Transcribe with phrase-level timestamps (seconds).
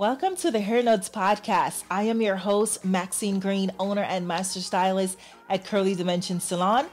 [0.00, 1.84] Welcome to the Hair Notes podcast.
[1.90, 5.18] I am your host, Maxine Green, owner and master stylist
[5.50, 6.86] at Curly Dimensions Salon.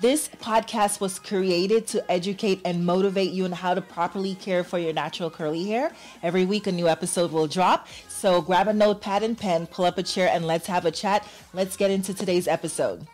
[0.00, 4.76] This podcast was created to educate and motivate you on how to properly care for
[4.76, 5.92] your natural curly hair.
[6.24, 7.86] Every week, a new episode will drop.
[8.08, 11.24] So grab a notepad and pen, pull up a chair, and let's have a chat.
[11.54, 13.06] Let's get into today's episode.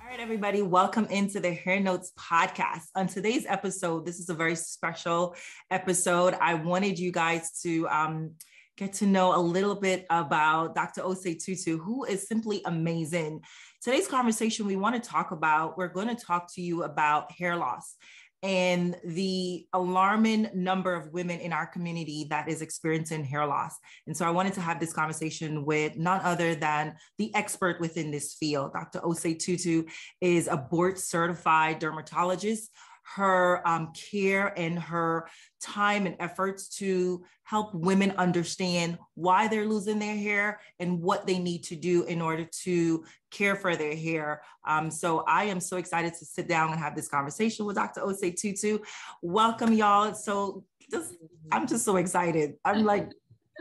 [0.00, 2.84] All right, everybody, welcome into the Hair Notes podcast.
[2.94, 5.34] On today's episode, this is a very special
[5.70, 6.34] episode.
[6.40, 8.30] I wanted you guys to um,
[8.76, 11.02] get to know a little bit about Dr.
[11.02, 13.40] Osei Tutu, who is simply amazing.
[13.82, 17.56] Today's conversation, we want to talk about, we're going to talk to you about hair
[17.56, 17.96] loss
[18.42, 23.74] and the alarming number of women in our community that is experiencing hair loss.
[24.06, 28.10] And so I wanted to have this conversation with none other than the expert within
[28.10, 28.74] this field.
[28.74, 29.00] Dr.
[29.00, 29.84] Osei Tutu
[30.20, 32.70] is a board certified dermatologist
[33.14, 35.28] her um, care and her
[35.60, 41.38] time and efforts to help women understand why they're losing their hair and what they
[41.38, 44.42] need to do in order to care for their hair.
[44.66, 48.00] Um, so I am so excited to sit down and have this conversation with Dr.
[48.00, 48.78] Osei Tutu.
[49.22, 50.14] Welcome, y'all.
[50.14, 51.14] So just,
[51.52, 52.54] I'm just so excited.
[52.64, 53.10] I'm like,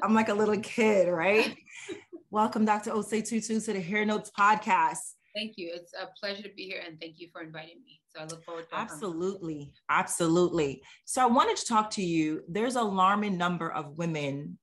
[0.02, 1.55] I'm like a little kid, right?
[2.31, 2.91] Welcome, Dr.
[2.91, 5.13] Osei Tutu, to the Hair Notes podcast.
[5.35, 5.72] Thank you.
[5.73, 8.02] It's a pleasure to be here and thank you for inviting me.
[8.16, 9.73] So I look forward to Absolutely.
[9.89, 10.83] Absolutely.
[11.06, 12.44] So I wanted to talk to you.
[12.47, 14.59] There's alarming number of women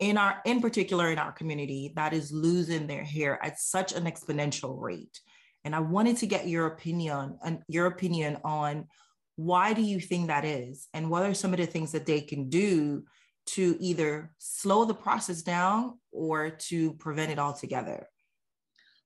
[0.00, 4.04] in our in particular in our community that is losing their hair at such an
[4.04, 5.20] exponential rate.
[5.64, 8.86] And I wanted to get your opinion and your opinion on
[9.36, 12.20] why do you think that is and what are some of the things that they
[12.20, 13.04] can do
[13.46, 18.08] to either slow the process down or to prevent it altogether?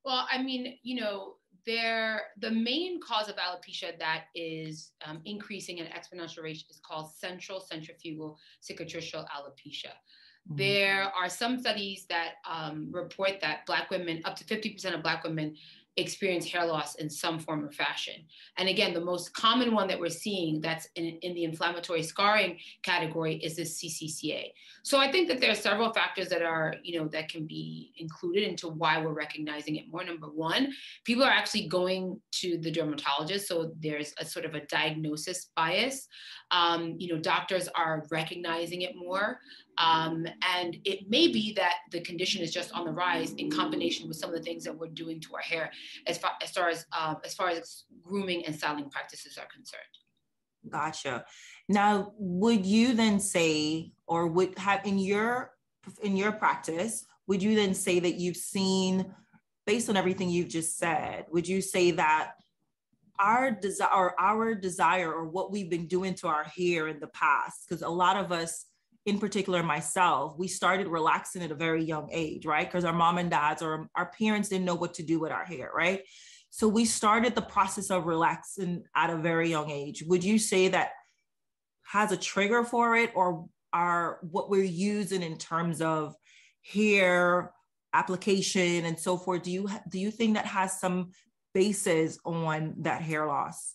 [0.04, 1.34] Well, I mean, you know,
[1.66, 6.80] there the main cause of alopecia that is um, increasing at an exponential rate is
[6.84, 9.92] called central centrifugal cicatricial alopecia.
[10.48, 10.56] Mm-hmm.
[10.56, 15.24] There are some studies that um, report that Black women, up to 50% of Black
[15.24, 15.56] women,
[15.98, 18.14] experience hair loss in some form or fashion.
[18.56, 22.58] And again, the most common one that we're seeing that's in, in the inflammatory scarring
[22.82, 24.52] category is this CCCA.
[24.82, 27.92] So I think that there are several factors that are, you know, that can be
[27.96, 30.04] included into why we're recognizing it more.
[30.04, 30.72] Number one,
[31.04, 33.48] people are actually going to the dermatologist.
[33.48, 36.08] So there's a sort of a diagnosis bias.
[36.50, 39.40] Um, you know, doctors are recognizing it more.
[39.78, 44.08] Um, and it may be that the condition is just on the rise in combination
[44.08, 45.70] with some of the things that we're doing to our hair
[46.06, 49.82] as far as, far as, um, as, far as grooming and styling practices are concerned.
[50.68, 51.24] Gotcha.
[51.68, 55.52] Now, would you then say, or would have in your
[56.02, 59.14] in your practice, would you then say that you've seen,
[59.66, 62.32] based on everything you've just said, would you say that
[63.18, 67.66] our desire our desire or what we've been doing to our hair in the past,
[67.66, 68.66] because a lot of us
[69.08, 72.66] in particular myself, we started relaxing at a very young age, right?
[72.66, 75.44] Because our mom and dads or our parents didn't know what to do with our
[75.44, 76.02] hair, right?
[76.50, 80.02] So we started the process of relaxing at a very young age.
[80.06, 80.90] Would you say that
[81.84, 86.14] has a trigger for it or are what we're using in terms of
[86.62, 87.52] hair
[87.94, 91.10] application and so forth do you do you think that has some
[91.54, 93.74] basis on that hair loss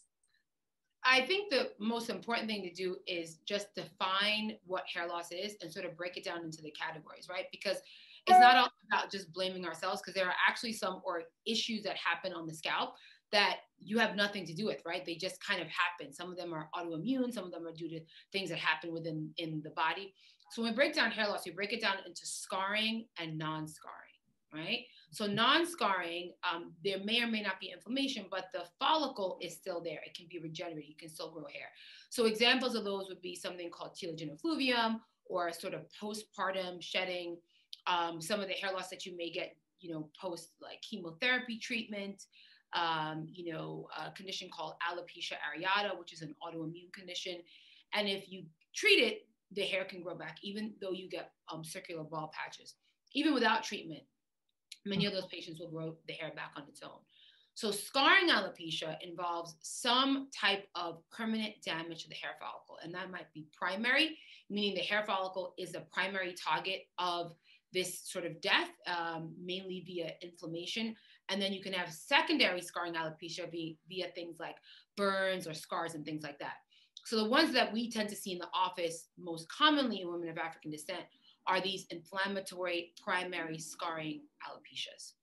[1.06, 5.56] I think the most important thing to do is just define what hair loss is
[5.62, 7.46] and sort of break it down into the categories, right?
[7.52, 7.78] Because
[8.26, 11.98] it's not all about just blaming ourselves, because there are actually some or issues that
[11.98, 12.96] happen on the scalp
[13.34, 15.04] that you have nothing to do with, right?
[15.06, 16.14] They just kind of happen.
[16.14, 18.00] Some of them are autoimmune, some of them are due to
[18.32, 20.14] things that happen within in the body.
[20.52, 24.13] So when we break down hair loss, we break it down into scarring and non-scarring,
[24.54, 24.86] right?
[25.12, 29.82] So non-scarring, um, there may or may not be inflammation, but the follicle is still
[29.82, 30.00] there.
[30.06, 30.90] It can be regenerated.
[30.90, 31.68] You can still grow hair.
[32.10, 37.38] So examples of those would be something called telogen effluvium or sort of postpartum shedding.
[37.88, 41.58] Um, some of the hair loss that you may get, you know, post like chemotherapy
[41.60, 42.24] treatment.
[42.74, 47.38] Um, you know, a condition called alopecia areata, which is an autoimmune condition.
[47.94, 51.64] And if you treat it, the hair can grow back, even though you get um,
[51.64, 52.74] circular bald patches.
[53.14, 54.02] Even without treatment,
[54.86, 57.00] many of those patients will grow the hair back on its own.
[57.56, 62.78] So scarring alopecia involves some type of permanent damage to the hair follicle.
[62.84, 64.18] And that might be primary,
[64.50, 67.36] meaning the hair follicle is the primary target of
[67.72, 70.96] this sort of death, um, mainly via inflammation.
[71.30, 74.56] And then you can have secondary scarring alopecia via, via things like
[74.98, 76.56] burns or scars and things like that.
[77.06, 80.30] So the ones that we tend to see in the office most commonly in women
[80.30, 81.04] of African descent
[81.48, 85.14] are these inflammatory primary scarring alopecias.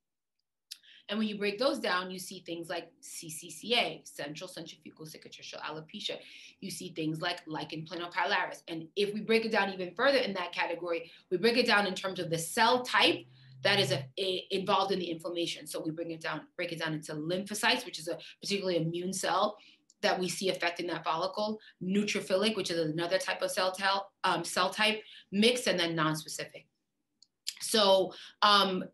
[1.11, 6.19] And when you break those down, you see things like CCCA, central centrifugal cicatricial alopecia.
[6.61, 8.63] You see things like lichen planopilaris.
[8.69, 11.87] And if we break it down even further in that category, we break it down
[11.89, 13.27] in terms of the cell type
[13.63, 15.67] that is a, a, involved in the inflammation.
[15.67, 19.13] So we bring it down, break it down into lymphocytes, which is a particularly immune
[19.13, 19.57] cell
[20.03, 24.45] that we see affecting that follicle, neutrophilic, which is another type of cell, tel, um,
[24.45, 25.03] cell type,
[25.33, 26.67] mixed, and then non-specific.
[27.61, 28.13] So
[28.43, 28.85] um,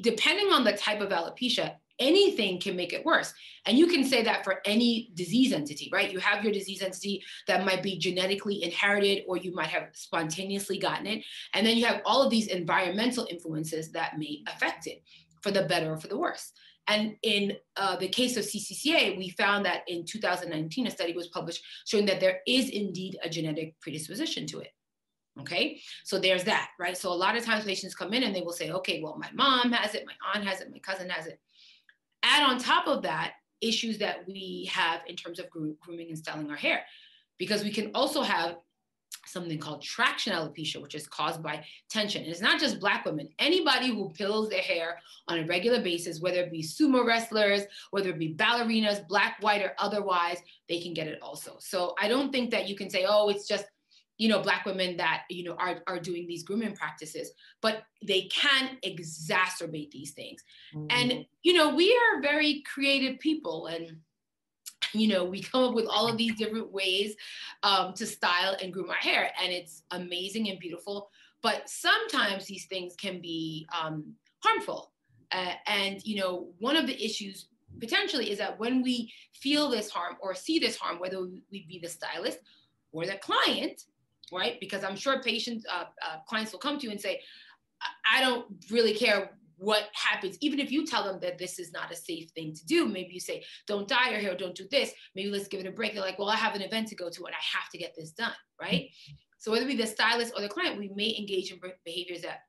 [0.00, 3.32] depending on the type of alopecia, anything can make it worse.
[3.66, 6.12] And you can say that for any disease entity, right?
[6.12, 10.78] You have your disease entity that might be genetically inherited or you might have spontaneously
[10.78, 11.24] gotten it.
[11.54, 15.02] And then you have all of these environmental influences that may affect it
[15.42, 16.52] for the better or for the worse.
[16.88, 21.28] And in uh, the case of CCCA, we found that in 2019, a study was
[21.28, 24.72] published showing that there is indeed a genetic predisposition to it.
[25.40, 26.96] Okay, so there's that, right?
[26.96, 29.28] So a lot of times patients come in and they will say, okay, well, my
[29.34, 31.38] mom has it, my aunt has it, my cousin has it.
[32.24, 36.50] Add on top of that, issues that we have in terms of grooming and styling
[36.50, 36.82] our hair,
[37.38, 38.56] because we can also have
[39.28, 42.22] something called traction alopecia, which is caused by tension.
[42.22, 43.28] And it's not just Black women.
[43.38, 48.10] Anybody who pills their hair on a regular basis, whether it be sumo wrestlers, whether
[48.10, 50.38] it be ballerinas, Black, white, or otherwise,
[50.68, 51.56] they can get it also.
[51.60, 53.66] So I don't think that you can say, oh, it's just
[54.18, 57.30] you know black women that you know are, are doing these grooming practices
[57.62, 60.42] but they can exacerbate these things
[60.74, 60.86] mm-hmm.
[60.90, 63.96] and you know we are very creative people and
[64.92, 67.14] you know we come up with all of these different ways
[67.62, 71.10] um, to style and groom our hair and it's amazing and beautiful
[71.42, 74.04] but sometimes these things can be um,
[74.42, 74.92] harmful
[75.32, 77.48] uh, and you know one of the issues
[77.80, 81.78] potentially is that when we feel this harm or see this harm whether we be
[81.82, 82.38] the stylist
[82.92, 83.82] or the client
[84.32, 84.58] right?
[84.60, 87.20] Because I'm sure patients, uh, uh, clients will come to you and say,
[88.12, 91.92] I don't really care what happens, even if you tell them that this is not
[91.92, 92.86] a safe thing to do.
[92.86, 94.92] Maybe you say, don't dye your hair, don't do this.
[95.14, 95.94] Maybe let's give it a break.
[95.94, 97.94] They're like, well, I have an event to go to and I have to get
[97.96, 98.82] this done, right?
[98.82, 99.14] Mm-hmm.
[99.38, 102.40] So whether it be the stylist or the client, we may engage in behaviors that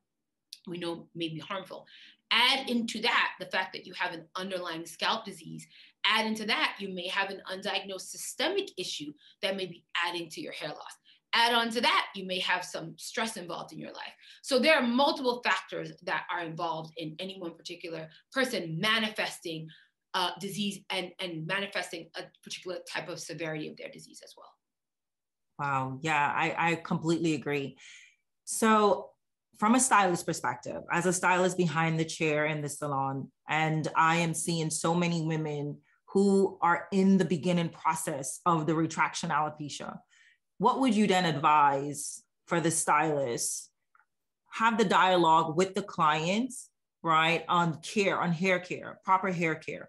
[0.66, 1.86] we know may be harmful.
[2.32, 5.66] Add into that the fact that you have an underlying scalp disease.
[6.04, 9.12] Add into that, you may have an undiagnosed systemic issue
[9.42, 10.96] that may be adding to your hair loss.
[11.32, 14.12] Add on to that, you may have some stress involved in your life.
[14.42, 19.68] So there are multiple factors that are involved in any one particular person manifesting
[20.14, 24.50] uh, disease and, and manifesting a particular type of severity of their disease as well.
[25.60, 25.98] Wow.
[26.02, 27.76] Yeah, I, I completely agree.
[28.44, 29.10] So,
[29.58, 34.16] from a stylist perspective, as a stylist behind the chair in the salon, and I
[34.16, 35.76] am seeing so many women
[36.08, 39.98] who are in the beginning process of the retraction alopecia
[40.60, 43.70] what would you then advise for the stylist?
[44.52, 46.68] Have the dialogue with the clients,
[47.02, 49.88] right, on care, on hair care, proper hair care.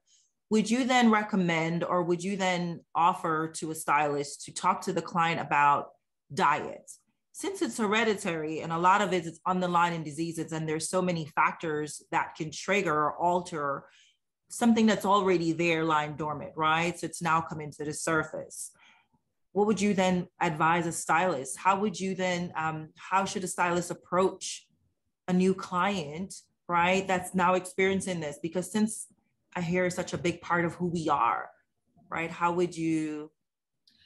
[0.50, 4.94] Would you then recommend or would you then offer to a stylist to talk to
[4.94, 5.90] the client about
[6.34, 6.90] diet?
[7.34, 11.26] Since it's hereditary and a lot of it is underlying diseases, and there's so many
[11.26, 13.84] factors that can trigger or alter
[14.48, 16.98] something that's already there lying dormant, right?
[16.98, 18.72] So it's now coming to the surface
[19.54, 21.58] what would you then advise a stylist?
[21.58, 24.68] How would you then, um, how should a stylist approach
[25.28, 26.34] a new client,
[26.68, 27.06] right?
[27.08, 28.40] That's now experiencing this?
[28.42, 29.08] Because since
[29.56, 31.50] I hear is such a big part of who we are,
[32.10, 32.32] right?
[32.32, 33.32] How would you?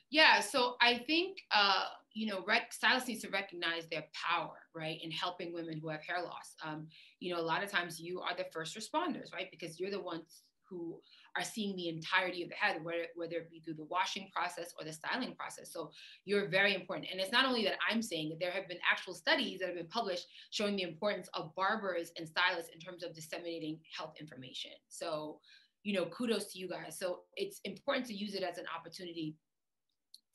[0.09, 4.99] Yeah, so I think, uh, you know, rec- stylists need to recognize their power, right,
[5.03, 6.55] in helping women who have hair loss.
[6.63, 6.87] Um,
[7.19, 10.01] you know, a lot of times you are the first responders, right, because you're the
[10.01, 10.99] ones who
[11.37, 14.73] are seeing the entirety of the head, whether, whether it be through the washing process
[14.79, 15.71] or the styling process.
[15.71, 15.91] So
[16.23, 17.07] you're very important.
[17.11, 19.75] And it's not only that I'm saying that there have been actual studies that have
[19.75, 24.71] been published showing the importance of barbers and stylists in terms of disseminating health information.
[24.87, 25.39] So,
[25.83, 26.97] you know, kudos to you guys.
[26.97, 29.35] So it's important to use it as an opportunity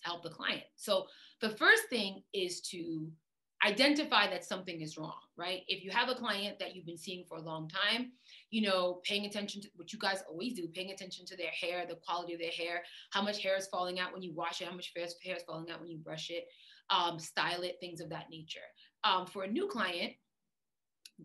[0.02, 0.62] to help the client.
[0.76, 1.06] So
[1.40, 3.10] the first thing is to
[3.64, 5.62] identify that something is wrong, right?
[5.68, 8.12] If you have a client that you've been seeing for a long time,
[8.50, 11.84] you know, paying attention to what you guys always do, paying attention to their hair,
[11.86, 14.68] the quality of their hair, how much hair is falling out when you wash it,
[14.68, 16.46] how much hair is falling out when you brush it,
[16.88, 18.60] um, style it, things of that nature.
[19.04, 20.12] Um, for a new client,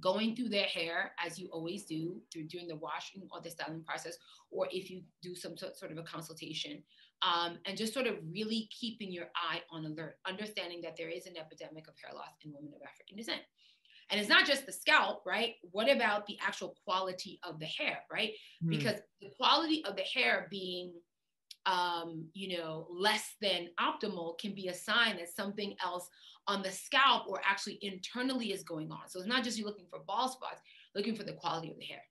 [0.02, 3.84] going through their hair as you always do through during the washing or the styling
[3.84, 4.18] process,
[4.52, 6.84] or if you do some sort of a consultation,
[7.22, 11.26] um, and just sort of really keeping your eye on alert, understanding that there is
[11.26, 13.42] an epidemic of hair loss in women of African descent.
[14.12, 15.56] And it's not just the scalp, right?
[15.72, 18.34] What about the actual quality of the hair, right?
[18.64, 18.70] Mm.
[18.70, 20.94] Because the quality of the hair being,
[21.66, 26.08] um, you know, less than optimal can be a sign that something else
[26.48, 29.08] on the scalp or actually internally is going on.
[29.08, 30.62] So it's not just you looking for bald spots,
[30.94, 32.02] looking for the quality of the hair.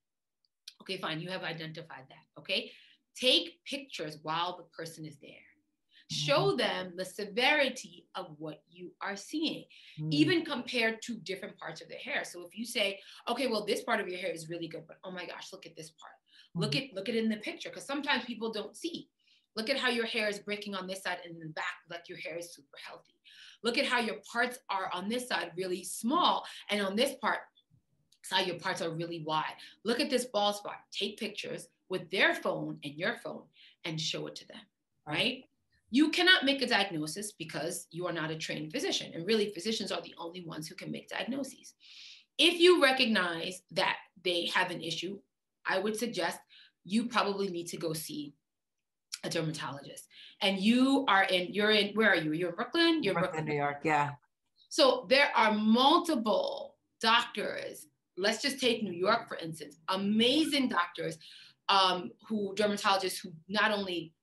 [0.81, 2.39] Okay, fine, you have identified that.
[2.39, 2.71] Okay,
[3.19, 5.31] take pictures while the person is there.
[6.11, 6.57] Show mm-hmm.
[6.57, 9.63] them the severity of what you are seeing,
[9.99, 10.11] mm.
[10.11, 12.23] even compared to different parts of the hair.
[12.23, 14.97] So if you say, okay, well, this part of your hair is really good, but
[15.03, 16.13] oh my gosh, look at this part.
[16.55, 16.61] Mm.
[16.61, 17.69] Look at look at it in the picture.
[17.69, 19.09] Because sometimes people don't see.
[19.55, 22.07] Look at how your hair is breaking on this side and in the back, like
[22.07, 23.15] your hair is super healthy.
[23.63, 27.39] Look at how your parts are on this side really small, and on this part,
[28.21, 29.55] side your parts are really wide.
[29.85, 30.75] Look at this bald spot.
[30.91, 33.43] Take pictures with their phone and your phone
[33.83, 34.61] and show it to them,
[35.07, 35.43] right?
[35.91, 39.11] You cannot make a diagnosis because you are not a trained physician.
[39.13, 41.73] And really, physicians are the only ones who can make diagnoses.
[42.37, 45.19] If you recognize that they have an issue,
[45.65, 46.39] I would suggest
[46.83, 48.33] you probably need to go see
[49.23, 50.07] a dermatologist.
[50.41, 52.33] And you are in, you're in, where are you?
[52.33, 53.03] You're in Brooklyn?
[53.03, 54.11] You're Brooklyn, Brooklyn, New York, yeah.
[54.69, 57.87] So there are multiple doctors.
[58.17, 61.17] Let's just take New York, for instance, amazing doctors
[61.69, 64.13] um, who, dermatologists who not only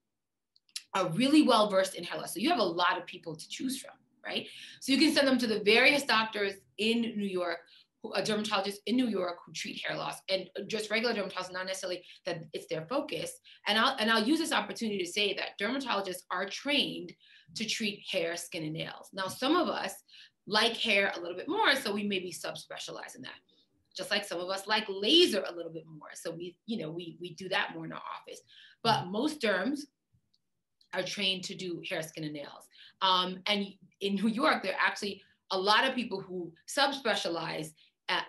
[0.94, 2.34] are really well versed in hair loss.
[2.34, 3.94] So you have a lot of people to choose from,
[4.24, 4.46] right?
[4.80, 7.58] So you can send them to the various doctors in New York
[8.02, 11.66] who, a dermatologist in New York who treat hair loss and just regular dermatologists, not
[11.66, 13.32] necessarily that it's their focus.
[13.66, 17.12] And I'll and I'll use this opportunity to say that dermatologists are trained
[17.54, 19.08] to treat hair, skin, and nails.
[19.12, 19.94] Now, some of us
[20.46, 23.30] like hair a little bit more, so we maybe subspecialize in that.
[23.96, 26.90] Just like some of us like laser a little bit more, so we you know
[26.90, 28.40] we we do that more in our office.
[28.82, 29.80] But most derms
[30.94, 32.68] are trained to do hair, skin, and nails.
[33.00, 33.66] Um, and
[34.00, 37.72] in New York, there are actually a lot of people who subspecialize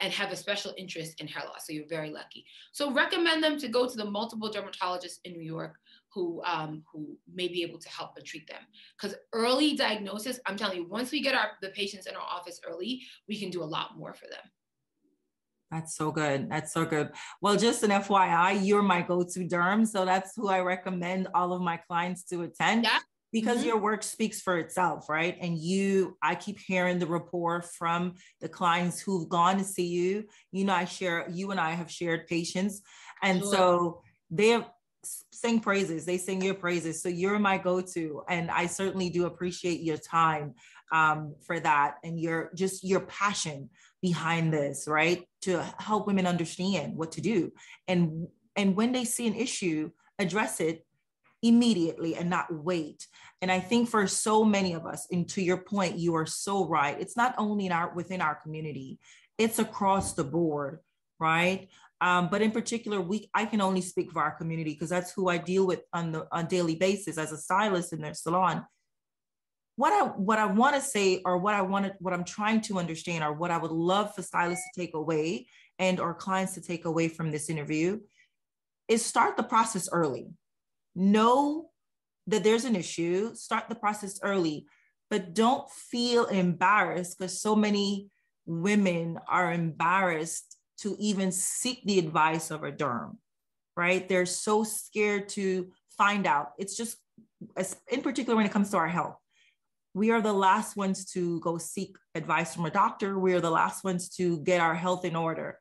[0.02, 1.68] and have a special interest in hair loss.
[1.68, 2.46] So you're very lucky.
[2.72, 5.76] So recommend them to go to the multiple dermatologists in New York
[6.14, 8.62] who um, who may be able to help and treat them.
[8.96, 12.60] Because early diagnosis, I'm telling you, once we get our the patients in our office
[12.68, 14.46] early, we can do a lot more for them.
[15.74, 16.52] That's so good.
[16.52, 17.10] That's so good.
[17.42, 21.62] Well, just an FYI, you're my go-to derm, so that's who I recommend all of
[21.62, 22.84] my clients to attend.
[22.84, 23.00] Yeah
[23.32, 23.70] because mm-hmm.
[23.70, 25.36] your work speaks for itself, right?
[25.42, 30.26] And you, I keep hearing the rapport from the clients who've gone to see you.
[30.52, 32.84] You know, I share, you and I have shared patients.
[33.24, 33.52] And sure.
[33.52, 34.62] so they
[35.32, 37.02] sing praises, they sing your praises.
[37.02, 38.22] So you're my go to.
[38.30, 40.54] And I certainly do appreciate your time
[40.92, 43.70] um, for that and your just your passion
[44.04, 45.24] behind this, right?
[45.44, 47.52] To help women understand what to do.
[47.88, 50.86] And and when they see an issue, address it
[51.42, 53.08] immediately and not wait.
[53.42, 56.68] And I think for so many of us, and to your point, you are so
[56.68, 57.00] right.
[57.00, 59.00] It's not only in our within our community,
[59.38, 60.80] it's across the board,
[61.18, 61.70] right?
[62.02, 65.30] Um, but in particular, we I can only speak for our community because that's who
[65.30, 68.66] I deal with on the on daily basis as a stylist in their salon.
[69.76, 72.78] What I what I want to say, or what I wanted, what I'm trying to
[72.78, 75.48] understand, or what I would love for stylists to take away
[75.80, 78.00] and or clients to take away from this interview,
[78.88, 80.28] is start the process early
[80.96, 81.70] know
[82.28, 84.66] that there's an issue, start the process early,
[85.10, 88.10] but don't feel embarrassed because so many
[88.46, 93.18] women are embarrassed to even seek the advice of a derm,
[93.76, 94.08] right?
[94.08, 96.52] They're so scared to find out.
[96.58, 96.98] It's just,
[97.92, 99.18] in particular, when it comes to our health,
[99.94, 103.20] we are the last ones to go seek advice from a doctor.
[103.20, 105.60] We are the last ones to get our health in order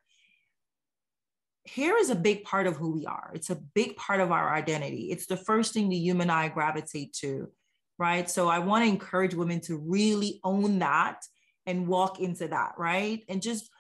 [1.67, 3.31] hair is a big part of who we are.
[3.35, 5.11] It's a big part of our identity.
[5.11, 7.51] It's the first thing the human eye gravitate to,
[7.99, 8.29] right?
[8.29, 11.21] So I want to encourage women to really own that
[11.67, 13.25] and walk into that, right?
[13.29, 13.71] And just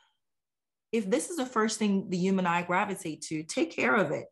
[0.92, 4.26] if this is the first thing the human eye gravitate to, take care of it.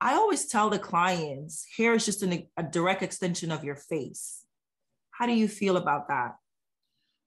[0.00, 4.44] I always tell the clients hair is just an, a direct extension of your face.
[5.18, 6.36] How do you feel about that?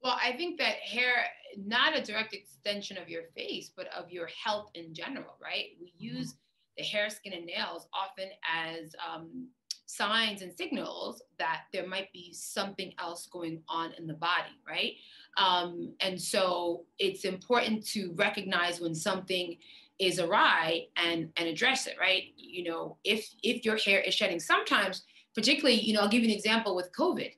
[0.02, 1.26] Well, I think that hair,
[1.58, 5.72] not a direct extension of your face, but of your health in general, right?
[5.78, 6.18] We mm-hmm.
[6.18, 6.36] use
[6.78, 9.50] the hair, skin, and nails often as um,
[9.88, 14.94] signs and signals that there might be something else going on in the body, right?
[15.36, 19.58] Um, and so it's important to recognize when something
[20.00, 22.24] is awry and and address it, right?
[22.38, 25.04] You know, if if your hair is shedding, sometimes,
[25.36, 27.34] particularly, you know, I'll give you an example with COVID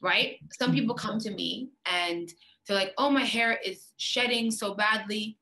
[0.00, 0.36] right?
[0.52, 1.08] Some people mm-hmm.
[1.08, 2.28] come to me and
[2.66, 5.38] they're like, oh, my hair is shedding so badly.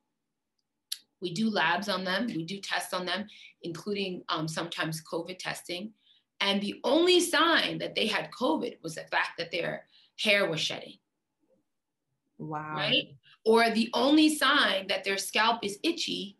[1.21, 3.27] We do labs on them, we do tests on them,
[3.63, 5.93] including um, sometimes COVID testing.
[6.41, 9.85] And the only sign that they had COVID was the fact that their
[10.21, 10.95] hair was shedding.
[12.39, 12.75] Wow.
[12.77, 13.09] Right?
[13.45, 16.37] Or the only sign that their scalp is itchy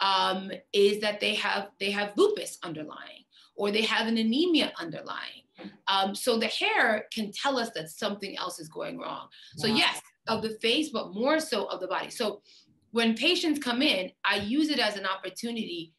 [0.00, 3.24] um, is that they have they have lupus underlying
[3.56, 5.42] or they have an anemia underlying
[5.88, 9.28] um, so the hair can tell us that something else is going wrong.
[9.56, 12.10] So yes, of the face, but more so of the body.
[12.10, 12.42] So
[12.92, 15.94] when patients come in, I use it as an opportunity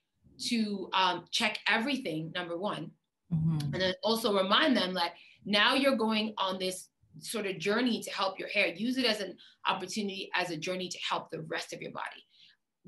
[0.48, 2.91] to um, check everything, number one,
[3.34, 3.74] mm-hmm.
[3.74, 5.12] and then also remind them that
[5.46, 6.89] now you're going on this
[7.20, 8.68] sort of journey to help your hair.
[8.68, 9.36] Use it as an
[9.68, 12.25] opportunity, as a journey to help the rest of your body.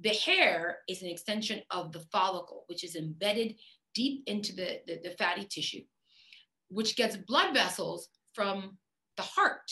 [0.01, 3.55] The hair is an extension of the follicle, which is embedded
[3.93, 5.81] deep into the, the, the fatty tissue,
[6.69, 8.77] which gets blood vessels from
[9.17, 9.71] the heart,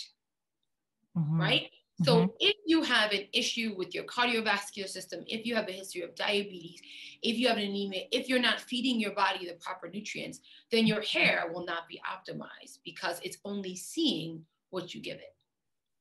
[1.17, 1.39] mm-hmm.
[1.39, 1.69] right?
[2.03, 2.29] So mm-hmm.
[2.39, 6.15] if you have an issue with your cardiovascular system, if you have a history of
[6.15, 6.81] diabetes,
[7.21, 10.39] if you have an anemia, if you're not feeding your body the proper nutrients,
[10.71, 15.35] then your hair will not be optimized because it's only seeing what you give it.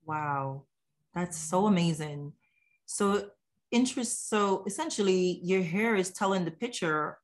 [0.07, 0.63] Wow.
[1.15, 2.33] That's so amazing.
[2.87, 3.31] So
[3.71, 7.19] interest so essentially your hair is telling the picture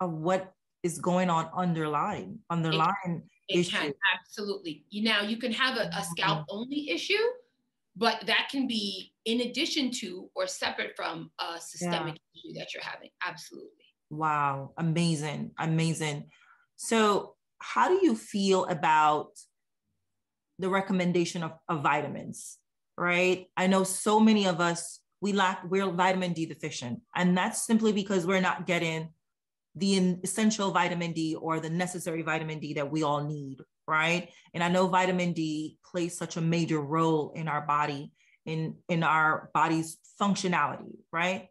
[0.00, 4.84] of what is going on underlying underlying it, it can absolutely.
[4.90, 6.02] You now you can have a, a mm-hmm.
[6.02, 7.14] scalp only issue
[7.96, 12.40] but that can be in addition to or separate from a systemic yeah.
[12.40, 13.10] issue that you're having.
[13.26, 13.68] Absolutely.
[14.10, 14.72] Wow.
[14.78, 15.50] Amazing.
[15.58, 16.30] Amazing.
[16.76, 19.32] So how do you feel about
[20.58, 22.58] the recommendation of, of vitamins
[22.96, 23.46] right?
[23.56, 27.92] I know so many of us we lack we're vitamin d deficient and that's simply
[27.92, 29.10] because we're not getting
[29.76, 33.58] the essential vitamin d or the necessary vitamin d that we all need
[33.90, 34.30] right?
[34.54, 38.12] And I know vitamin D plays such a major role in our body,
[38.46, 41.48] in in our body's functionality, right?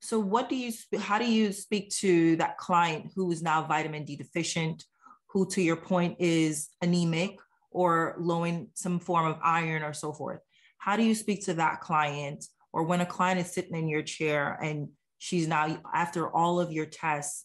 [0.00, 4.04] So what do you how do you speak to that client who is now vitamin
[4.04, 4.84] D deficient,
[5.30, 7.36] who to your point is anemic
[7.70, 10.40] or low in some form of iron or so forth?
[10.78, 14.02] How do you speak to that client or when a client is sitting in your
[14.02, 14.88] chair and
[15.18, 17.44] she's now after all of your tests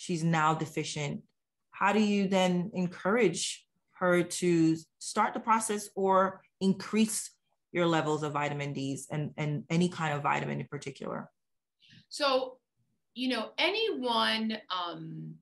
[0.00, 1.22] she's now deficient
[1.80, 7.30] how do you then encourage her to start the process or increase
[7.72, 11.30] your levels of vitamin D's and, and any kind of vitamin in particular?
[12.10, 12.58] So,
[13.14, 15.36] you know, any one um,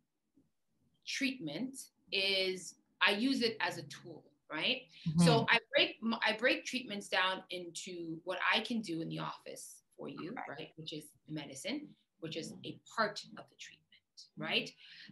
[1.04, 1.76] treatment
[2.12, 4.82] is, I use it as a tool, right?
[5.08, 5.24] Mm-hmm.
[5.24, 9.82] So I break, I break treatments down into what I can do in the office
[9.96, 10.56] for you, right?
[10.56, 10.68] right?
[10.76, 11.88] Which is medicine,
[12.20, 13.87] which is a part of the treatment
[14.36, 14.70] right?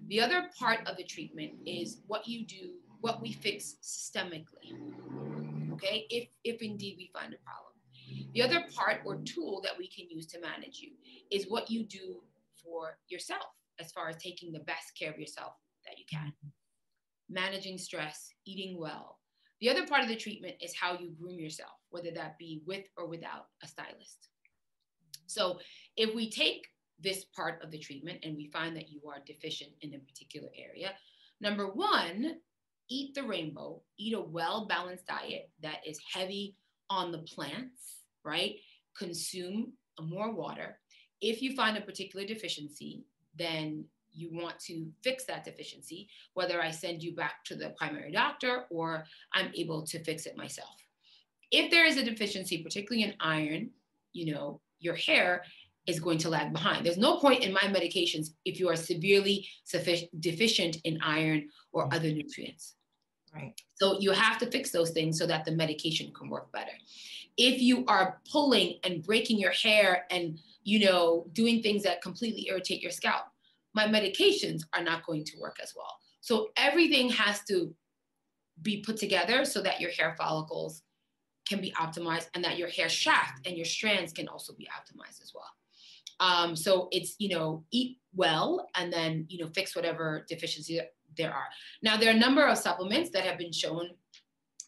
[0.09, 4.75] The other part of the treatment is what you do, what we fix systemically,
[5.73, 6.07] okay?
[6.11, 7.73] If, if indeed we find a problem.
[8.35, 10.93] The other part or tool that we can use to manage you
[11.31, 12.23] is what you do
[12.63, 13.47] for yourself
[13.81, 15.53] as far as taking the best care of yourself
[15.87, 16.33] that you can.
[17.29, 19.19] Managing stress, eating well.
[19.61, 22.85] The other part of the treatment is how you groom yourself, whether that be with
[22.97, 24.29] or without a stylist.
[25.27, 25.59] So
[25.97, 26.67] if we take
[27.01, 30.49] this part of the treatment and we find that you are deficient in a particular
[30.57, 30.93] area,
[31.41, 32.37] number one,
[32.89, 36.55] eat the rainbow, eat a well balanced diet that is heavy
[36.89, 38.57] on the plants, right?
[38.97, 40.79] Consume more water.
[41.21, 43.05] If you find a particular deficiency,
[43.39, 48.13] then you want to fix that deficiency, whether I send you back to the primary
[48.13, 49.05] doctor or
[49.35, 50.75] I'm able to fix it myself.
[51.51, 53.71] If there is a deficiency, particularly in iron,
[54.13, 55.43] you know, your hair
[55.87, 56.85] is going to lag behind.
[56.85, 61.85] There's no point in my medications if you are severely sufficient, deficient in iron or
[61.85, 61.95] mm-hmm.
[61.95, 62.75] other nutrients.
[63.35, 63.55] Right.
[63.75, 66.73] So you have to fix those things so that the medication can work better.
[67.37, 72.49] If you are pulling and breaking your hair and you know doing things that completely
[72.49, 73.27] irritate your scalp,
[73.75, 75.99] my medications are not going to work as well.
[76.23, 77.75] So everything has to
[78.63, 80.83] be put together so that your hair follicles
[81.47, 85.23] can be optimized and that your hair shaft and your strands can also be optimized
[85.23, 85.51] as well.
[86.21, 90.81] Um, so it's, you know, eat well and then, you know, fix whatever deficiency
[91.17, 91.47] there are.
[91.83, 93.91] Now, there are a number of supplements that have been shown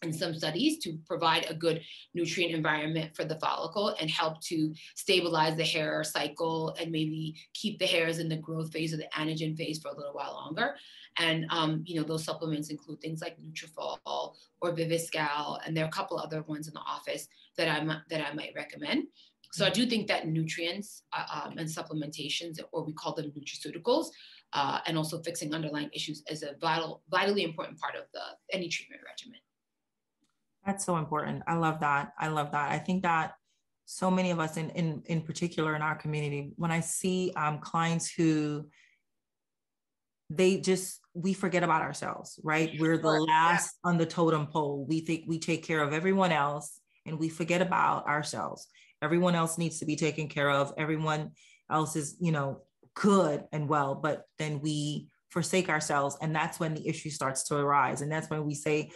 [0.01, 1.81] in some studies to provide a good
[2.13, 7.79] nutrient environment for the follicle and help to stabilize the hair cycle and maybe keep
[7.79, 10.75] the hairs in the growth phase or the anagen phase for a little while longer.
[11.17, 15.89] And um, you know those supplements include things like Nutrafol or Viviscal, and there are
[15.89, 19.07] a couple other ones in the office that I that I might recommend.
[19.51, 24.07] So I do think that nutrients uh, um, and supplementations, or we call them nutraceuticals,
[24.53, 28.69] uh, and also fixing underlying issues is a vital, vitally important part of the any
[28.69, 29.39] treatment regimen.
[30.65, 31.43] That's so important.
[31.47, 32.13] I love that.
[32.19, 32.71] I love that.
[32.71, 33.33] I think that
[33.85, 37.57] so many of us, in in in particular in our community, when I see um,
[37.59, 38.67] clients who
[40.29, 42.71] they just we forget about ourselves, right?
[42.77, 44.85] We're the last on the totem pole.
[44.87, 48.67] We think we take care of everyone else, and we forget about ourselves
[49.01, 51.31] everyone else needs to be taken care of everyone
[51.71, 52.61] else is you know
[52.95, 57.55] good and well but then we forsake ourselves and that's when the issue starts to
[57.55, 58.89] arise and that's when we say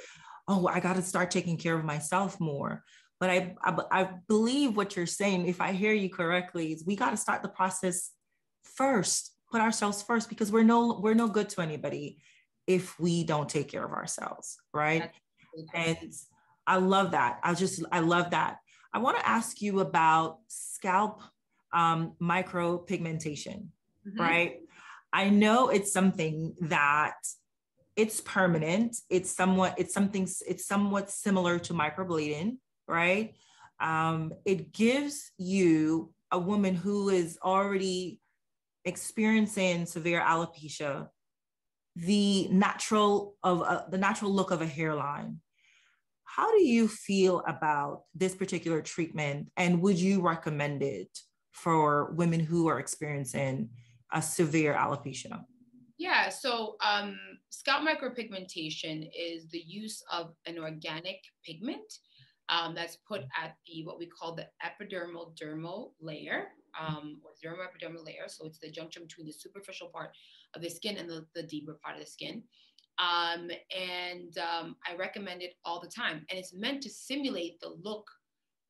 [0.47, 2.83] oh i got to start taking care of myself more
[3.23, 6.97] but I, I, I believe what you're saying, if I hear you correctly, is we
[6.97, 8.11] got to start the process
[8.75, 12.17] first, put ourselves first, because we're no we're no good to anybody
[12.67, 15.09] if we don't take care of ourselves, right?
[15.73, 15.97] And
[16.67, 17.39] I love that.
[17.43, 18.57] I just I love that.
[18.93, 21.21] I want to ask you about scalp
[21.73, 23.67] um, micropigmentation,
[24.08, 24.19] mm-hmm.
[24.19, 24.60] right?
[25.12, 27.15] I know it's something that
[27.95, 28.97] it's permanent.
[29.10, 33.36] It's somewhat, it's something, it's somewhat similar to microblading, right?
[33.79, 38.19] Um, it gives you a woman who is already
[38.86, 41.08] experiencing severe alopecia
[41.95, 45.39] the natural of uh, the natural look of a hairline
[46.36, 51.10] how do you feel about this particular treatment and would you recommend it
[51.52, 53.69] for women who are experiencing
[54.13, 55.43] a severe alopecia
[55.98, 57.17] yeah so um,
[57.50, 61.93] scalp micropigmentation is the use of an organic pigment
[62.50, 66.48] um, that's put at the what we call the epidermal dermal layer
[66.80, 68.28] um, or dermoepidermal layer.
[68.28, 70.12] So it's the junction between the superficial part
[70.56, 72.43] of the skin and the, the deeper part of the skin.
[72.99, 76.25] Um, and um, I recommend it all the time.
[76.29, 78.08] And it's meant to simulate the look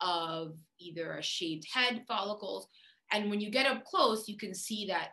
[0.01, 2.67] of either a shaved head, follicles.
[3.11, 5.09] And when you get up close, you can see that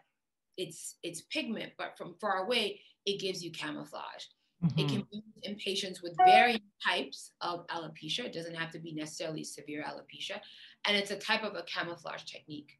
[0.57, 4.25] it's it's pigment, but from far away, it gives you camouflage.
[4.64, 4.79] Mm-hmm.
[4.79, 8.27] It can be used in patients with varying types of alopecia.
[8.27, 10.38] It doesn't have to be necessarily severe alopecia.
[10.87, 12.79] And it's a type of a camouflage technique.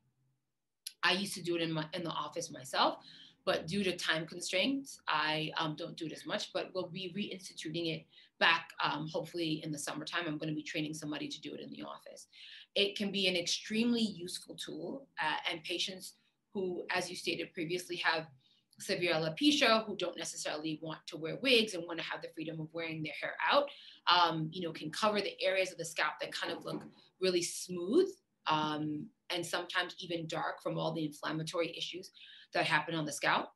[1.03, 2.99] I used to do it in, my, in the office myself,
[3.45, 7.13] but due to time constraints, I um, don't do it as much, but we'll be
[7.17, 8.07] reinstituting it
[8.39, 10.25] back um, hopefully in the summertime.
[10.27, 12.27] I'm going to be training somebody to do it in the office.
[12.75, 16.15] It can be an extremely useful tool, uh, and patients
[16.55, 18.27] who, as you stated previously, have
[18.79, 22.61] severe alopecia who don't necessarily want to wear wigs and want to have the freedom
[22.61, 23.69] of wearing their hair out,
[24.07, 26.83] um, you know, can cover the areas of the scalp that kind of look
[27.21, 28.09] really smooth
[28.47, 32.11] um, and sometimes even dark from all the inflammatory issues
[32.55, 33.49] that happen on the scalp.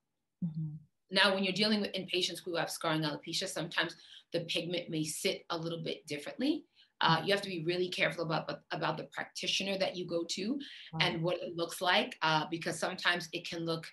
[0.44, 0.76] Mm-hmm.
[1.10, 3.96] Now, when you're dealing with in patients who have scarring alopecia, sometimes
[4.32, 6.64] the pigment may sit a little bit differently.
[7.00, 10.58] Uh, you have to be really careful about about the practitioner that you go to
[10.92, 10.98] wow.
[11.00, 13.86] and what it looks like uh, because sometimes it can look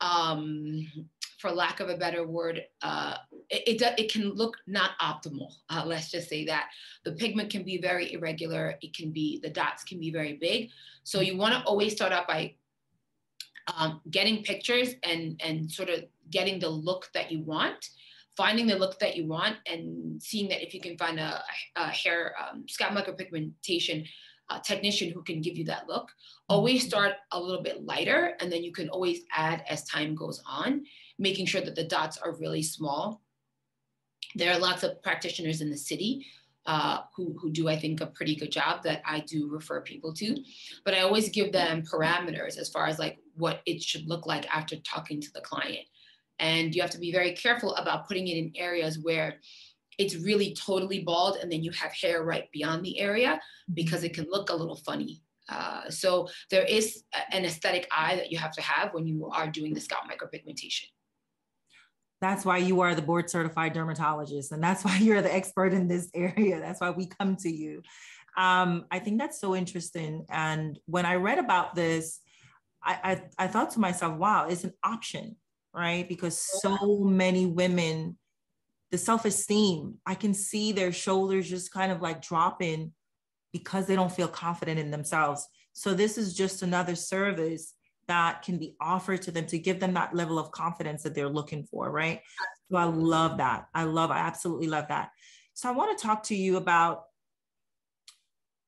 [0.00, 0.86] um,
[1.38, 3.16] for lack of a better word, uh,
[3.50, 5.52] it, it, it, can look not optimal.
[5.68, 6.68] Uh, let's just say that
[7.04, 8.76] the pigment can be very irregular.
[8.82, 10.70] It can be, the dots can be very big.
[11.04, 12.54] So you wanna always start out by
[13.74, 17.90] um, getting pictures and, and sort of getting the look that you want,
[18.36, 21.42] finding the look that you want and seeing that if you can find a,
[21.76, 24.06] a hair um, scalp micropigmentation
[24.48, 26.10] uh, technician who can give you that look.
[26.48, 26.88] Always mm-hmm.
[26.88, 30.84] start a little bit lighter, and then you can always add as time goes on,
[31.18, 33.22] making sure that the dots are really small.
[34.34, 36.26] There are lots of practitioners in the city
[36.66, 40.12] uh, who, who do, I think, a pretty good job that I do refer people
[40.14, 40.36] to.
[40.84, 44.46] But I always give them parameters as far as like what it should look like
[44.54, 45.86] after talking to the client.
[46.38, 49.36] And you have to be very careful about putting it in areas where
[49.98, 53.40] it's really totally bald and then you have hair right beyond the area
[53.72, 55.22] because it can look a little funny.
[55.48, 59.48] Uh, so there is an aesthetic eye that you have to have when you are
[59.48, 60.86] doing the scalp micropigmentation.
[62.20, 65.88] That's why you are the board certified dermatologist, and that's why you're the expert in
[65.88, 66.60] this area.
[66.60, 67.82] That's why we come to you.
[68.36, 70.26] Um, I think that's so interesting.
[70.28, 72.20] And when I read about this,
[72.82, 75.36] I, I, I thought to myself, wow, it's an option,
[75.74, 76.06] right?
[76.06, 78.18] Because so many women
[78.90, 82.92] the self-esteem i can see their shoulders just kind of like dropping
[83.52, 87.74] because they don't feel confident in themselves so this is just another service
[88.08, 91.28] that can be offered to them to give them that level of confidence that they're
[91.28, 92.20] looking for right?
[92.70, 93.66] So i love that.
[93.74, 95.10] I love i absolutely love that.
[95.54, 97.04] So i want to talk to you about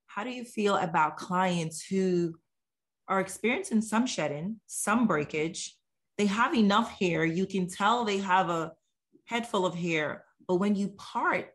[0.07, 2.35] how do you feel about clients who
[3.09, 5.77] are experiencing some shedding some breakage.
[6.19, 7.25] They have enough hair.
[7.25, 8.73] You can tell they have a
[9.27, 10.25] head full of hair.
[10.47, 11.51] But when you part,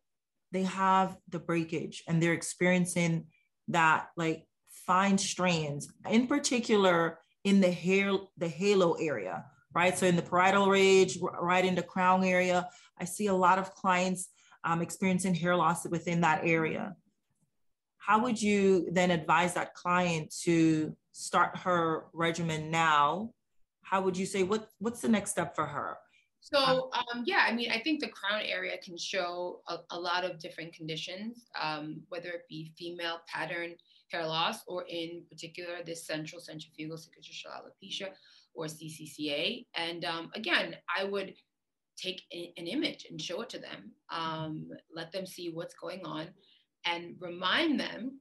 [0.52, 3.26] they have the breakage and they're experiencing
[3.70, 4.46] that like
[4.86, 9.98] fine strands, in particular in the hair, the halo area, right?
[9.98, 13.74] So in the parietal ridge, right in the crown area, I see a lot of
[13.76, 14.30] clients
[14.64, 16.96] um, experiencing hair loss within that area.
[17.98, 23.32] How would you then advise that client to start her regimen now?
[23.82, 25.98] How would you say what what's the next step for her?
[26.42, 30.26] So um, yeah, I mean, I think the crown area can show a, a lot
[30.26, 33.76] of different conditions, um, whether it be female pattern
[34.14, 38.10] hair loss or in particular this central centrifugal cicatricial alopecia
[38.54, 39.66] or CCCA.
[39.76, 41.34] And um, again, I would
[41.98, 46.02] take a, an image and show it to them, um, let them see what's going
[46.06, 46.28] on.
[46.86, 48.20] and remind them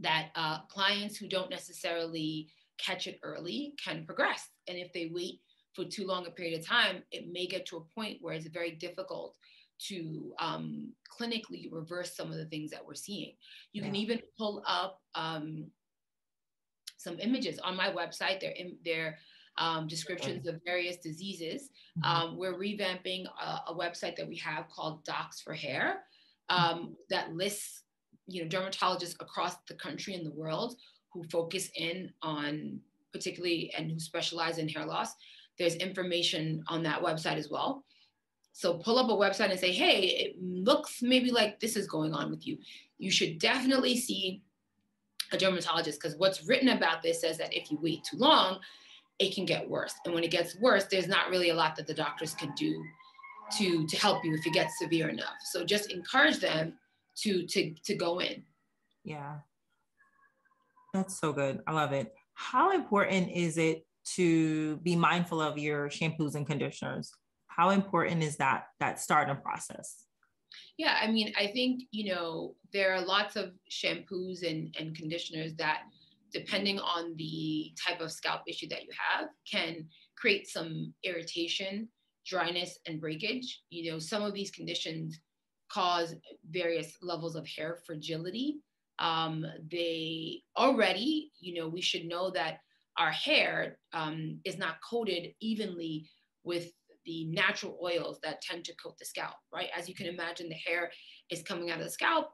[0.00, 4.48] that uh, clients who don't necessarily catch it early can progress.
[4.68, 5.40] And if they wait
[5.74, 8.46] for too long a period of time, it may get to a point where it's
[8.48, 9.36] very difficult
[9.88, 13.34] to um, clinically reverse some of the things that we're seeing.
[13.72, 13.86] You yeah.
[13.86, 15.66] can even pull up um,
[16.96, 18.40] some images on my website.
[18.40, 18.76] They're in,
[19.58, 21.70] um, descriptions of various diseases.
[21.98, 22.04] Mm-hmm.
[22.04, 26.02] Um, we're revamping a, a, website that we have called Docs for Hair
[26.48, 27.82] um, that lists,
[28.26, 30.76] you know, dermatologists across the country and the world
[31.12, 32.80] who focus in on
[33.12, 35.14] particularly and who specialize in hair loss.
[35.58, 37.84] There's information on that website as well.
[38.58, 42.12] So pull up a website and say, hey, it looks maybe like this is going
[42.12, 42.58] on with you.
[42.98, 44.42] You should definitely see
[45.30, 48.58] a dermatologist because what's written about this says that if you wait too long,
[49.20, 49.94] it can get worse.
[50.04, 52.82] And when it gets worse, there's not really a lot that the doctors can do
[53.58, 55.38] to to help you if it gets severe enough.
[55.52, 56.72] So just encourage them
[57.18, 58.42] to to to go in.
[59.04, 59.36] Yeah.
[60.92, 61.60] That's so good.
[61.68, 62.12] I love it.
[62.34, 67.12] How important is it to be mindful of your shampoos and conditioners?
[67.58, 70.04] How important is that that starting process?
[70.78, 75.56] Yeah, I mean, I think, you know, there are lots of shampoos and, and conditioners
[75.56, 75.80] that
[76.32, 81.88] depending on the type of scalp issue that you have, can create some irritation,
[82.24, 83.62] dryness, and breakage.
[83.70, 85.18] You know, some of these conditions
[85.68, 86.14] cause
[86.48, 88.60] various levels of hair fragility.
[89.00, 92.58] Um, they already, you know, we should know that
[92.96, 96.08] our hair um, is not coated evenly
[96.44, 96.70] with
[97.08, 99.70] the natural oils that tend to coat the scalp, right?
[99.76, 100.92] As you can imagine, the hair
[101.30, 102.28] is coming out of the scalp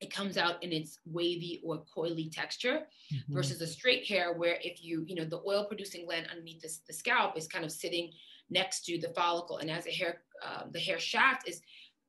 [0.00, 2.80] it comes out in its wavy or coily texture
[3.12, 3.34] mm-hmm.
[3.34, 6.80] versus a straight hair where if you you know the oil producing gland underneath this,
[6.86, 8.10] the scalp is kind of sitting
[8.50, 11.62] next to the follicle and as the hair uh, the hair shaft is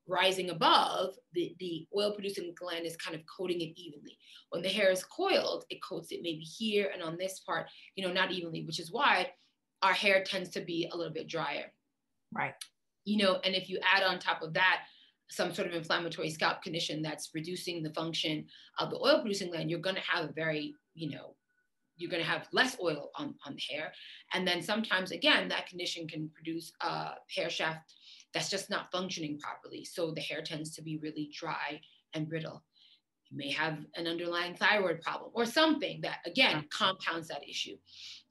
[0.09, 4.17] rising above the, the oil producing gland is kind of coating it evenly
[4.49, 8.05] when the hair is coiled it coats it maybe here and on this part you
[8.05, 9.27] know not evenly which is why
[9.81, 11.71] our hair tends to be a little bit drier
[12.33, 12.53] right
[13.05, 14.81] you know and if you add on top of that
[15.29, 18.45] some sort of inflammatory scalp condition that's reducing the function
[18.79, 21.35] of the oil producing gland, you're going to have a very, you know,
[21.97, 23.91] you're going to have less oil on, on the hair.
[24.33, 27.93] And then sometimes, again, that condition can produce a hair shaft
[28.33, 29.83] that's just not functioning properly.
[29.83, 31.81] So the hair tends to be really dry
[32.13, 32.63] and brittle.
[33.29, 37.75] You may have an underlying thyroid problem or something that, again, compounds that issue.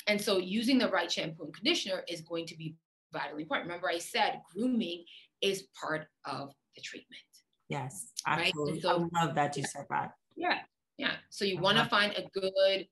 [0.07, 2.77] And so using the right shampoo and conditioner is going to be
[3.13, 3.69] vitally important.
[3.69, 5.05] Remember, I said grooming
[5.41, 7.23] is part of the treatment.
[7.69, 8.75] Yes, absolutely.
[8.75, 8.83] Right?
[8.83, 10.13] So, I love that you yeah, said that.
[10.37, 10.59] Yeah,
[10.99, 11.13] yeah.
[11.31, 12.87] So you want to find a good,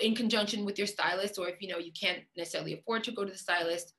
[0.00, 3.24] in conjunction with your stylist, or if you know you can't necessarily afford to go
[3.24, 3.94] to the stylist,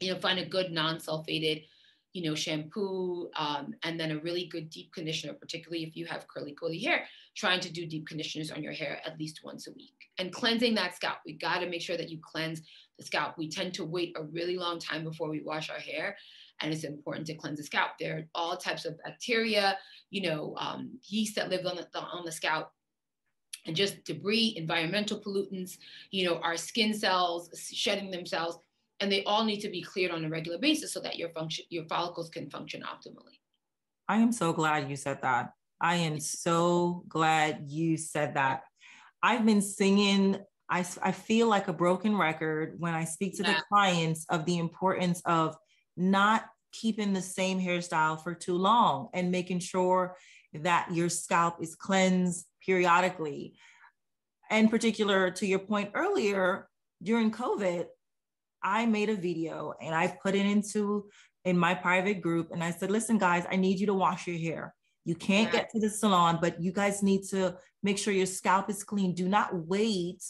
[0.00, 1.64] you know, find a good non-sulfated,
[2.14, 6.26] you know, shampoo, um, and then a really good deep conditioner, particularly if you have
[6.28, 7.04] curly, curly hair.
[7.36, 10.74] Trying to do deep conditioners on your hair at least once a week, and cleansing
[10.76, 11.18] that scalp.
[11.26, 12.62] We got to make sure that you cleanse
[12.96, 13.36] the scalp.
[13.36, 16.16] We tend to wait a really long time before we wash our hair
[16.60, 17.92] and it's important to cleanse the scalp.
[17.98, 19.76] There are all types of bacteria,
[20.10, 22.70] you know, um, yeast that live on the, on the scalp
[23.66, 25.78] and just debris, environmental pollutants,
[26.10, 28.58] you know, our skin cells shedding themselves,
[29.04, 31.66] and they all need to be cleared on a regular basis so that your function,
[31.68, 33.38] your follicles can function optimally.
[34.08, 35.50] I am so glad you said that.
[35.80, 38.62] I am so glad you said that.
[39.22, 40.38] I've been singing
[40.70, 43.52] I, I feel like a broken record when I speak to yeah.
[43.52, 45.54] the clients of the importance of
[45.94, 50.16] not keeping the same hairstyle for too long and making sure
[50.54, 53.54] that your scalp is cleansed periodically.
[54.50, 56.68] And particular to your point earlier,
[57.02, 57.84] during COVID,
[58.64, 61.06] I made a video and I put it into
[61.44, 64.38] in my private group and I said, listen, guys, I need you to wash your
[64.38, 64.74] hair.
[65.04, 68.70] You can't get to the salon, but you guys need to make sure your scalp
[68.70, 69.14] is clean.
[69.14, 70.24] Do not wait.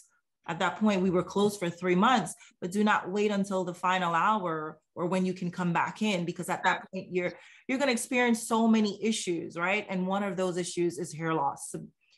[0.48, 3.72] At that point, we were closed for three months, but do not wait until the
[3.72, 7.32] final hour or when you can come back in because at that point you're
[7.68, 11.34] you're going to experience so many issues right and one of those issues is hair
[11.34, 11.74] loss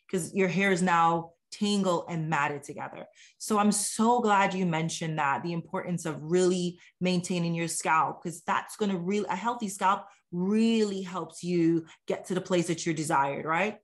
[0.07, 3.07] because your hair is now tangled and matted together.
[3.39, 8.43] So i'm so glad you mentioned that the importance of really maintaining your scalp because
[8.43, 12.85] that's going to really a healthy scalp really helps you get to the place that
[12.85, 13.79] you're desired right?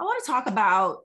[0.00, 0.98] I want to talk about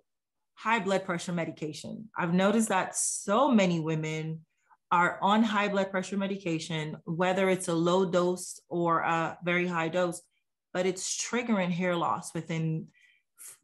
[0.55, 2.09] high blood pressure medication.
[2.17, 4.41] I've noticed that so many women
[4.91, 9.89] are on high blood pressure medication, whether it's a low dose or a very high
[9.89, 10.21] dose,
[10.73, 12.87] but it's triggering hair loss within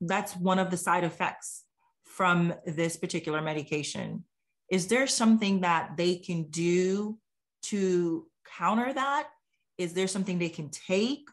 [0.01, 1.63] that's one of the side effects
[2.05, 4.23] from this particular medication.
[4.69, 7.17] Is there something that they can do
[7.63, 9.29] to counter that?
[9.77, 11.27] Is there something they can take?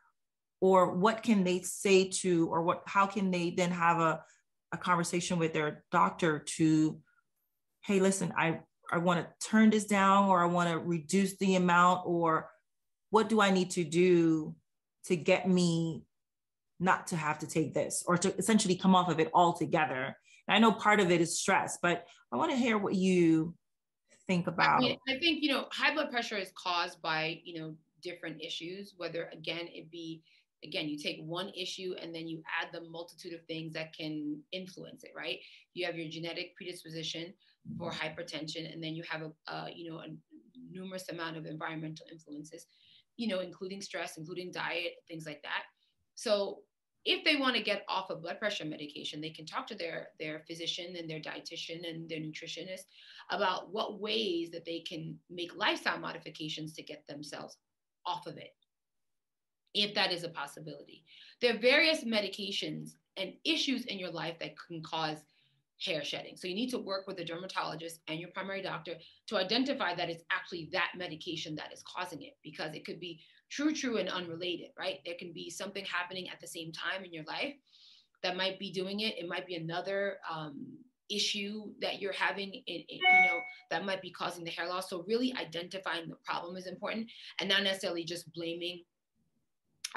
[0.61, 4.23] or what can they say to or what how can they then have a,
[4.73, 6.99] a conversation with their doctor to
[7.85, 8.61] hey listen i
[8.93, 12.49] i want to turn this down or i want to reduce the amount or
[13.11, 14.55] what do i need to do
[15.05, 16.05] to get me
[16.81, 20.17] not to have to take this or to essentially come off of it altogether.
[20.49, 23.55] And i know part of it is stress but i want to hear what you
[24.27, 27.59] think about I, mean, I think you know high blood pressure is caused by you
[27.59, 30.23] know different issues whether again it be
[30.65, 34.41] again you take one issue and then you add the multitude of things that can
[34.53, 35.39] influence it right?
[35.75, 37.35] You have your genetic predisposition
[37.79, 40.07] for hypertension and then you have a, a you know a
[40.71, 42.67] numerous amount of environmental influences
[43.17, 45.65] you know including stress including diet things like that.
[46.15, 46.59] So
[47.05, 50.09] if they want to get off of blood pressure medication they can talk to their
[50.19, 52.85] their physician and their dietitian and their nutritionist
[53.31, 57.57] about what ways that they can make lifestyle modifications to get themselves
[58.07, 58.55] off of it
[59.75, 61.05] if that is a possibility.
[61.41, 65.19] There are various medications and issues in your life that can cause
[65.83, 66.37] hair shedding.
[66.37, 68.95] So you need to work with a dermatologist and your primary doctor
[69.29, 73.21] to identify that it's actually that medication that is causing it because it could be
[73.51, 74.99] true, true, and unrelated, right?
[75.05, 77.55] There can be something happening at the same time in your life
[78.23, 79.19] that might be doing it.
[79.19, 80.67] It might be another um,
[81.11, 83.41] issue that you're having, in, you know,
[83.71, 84.91] that might be causing the hair loss.
[84.91, 88.85] So really identifying the problem is important and not necessarily just blaming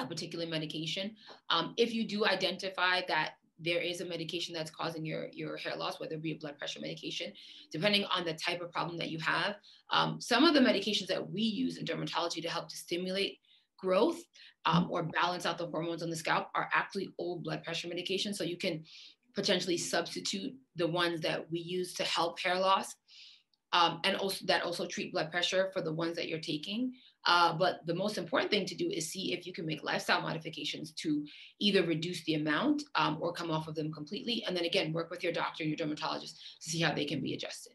[0.00, 1.14] a particular medication.
[1.50, 5.76] Um, if you do identify that there is a medication that's causing your, your hair
[5.76, 7.32] loss, whether it be a blood pressure medication,
[7.70, 9.56] depending on the type of problem that you have.
[9.90, 13.38] Um, some of the medications that we use in dermatology to help to stimulate
[13.78, 14.20] growth
[14.66, 18.36] um, or balance out the hormones on the scalp are actually old blood pressure medications.
[18.36, 18.84] So you can
[19.34, 22.94] potentially substitute the ones that we use to help hair loss.
[23.72, 26.94] Um, and also that also treat blood pressure for the ones that you're taking.
[27.26, 30.20] Uh, but the most important thing to do is see if you can make lifestyle
[30.20, 31.24] modifications to
[31.58, 34.44] either reduce the amount um, or come off of them completely.
[34.46, 37.20] And then again, work with your doctor and your dermatologist to see how they can
[37.20, 37.72] be adjusted.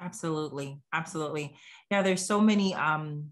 [0.00, 0.78] Absolutely.
[0.92, 1.56] Absolutely.
[1.90, 3.30] Yeah, there's so many um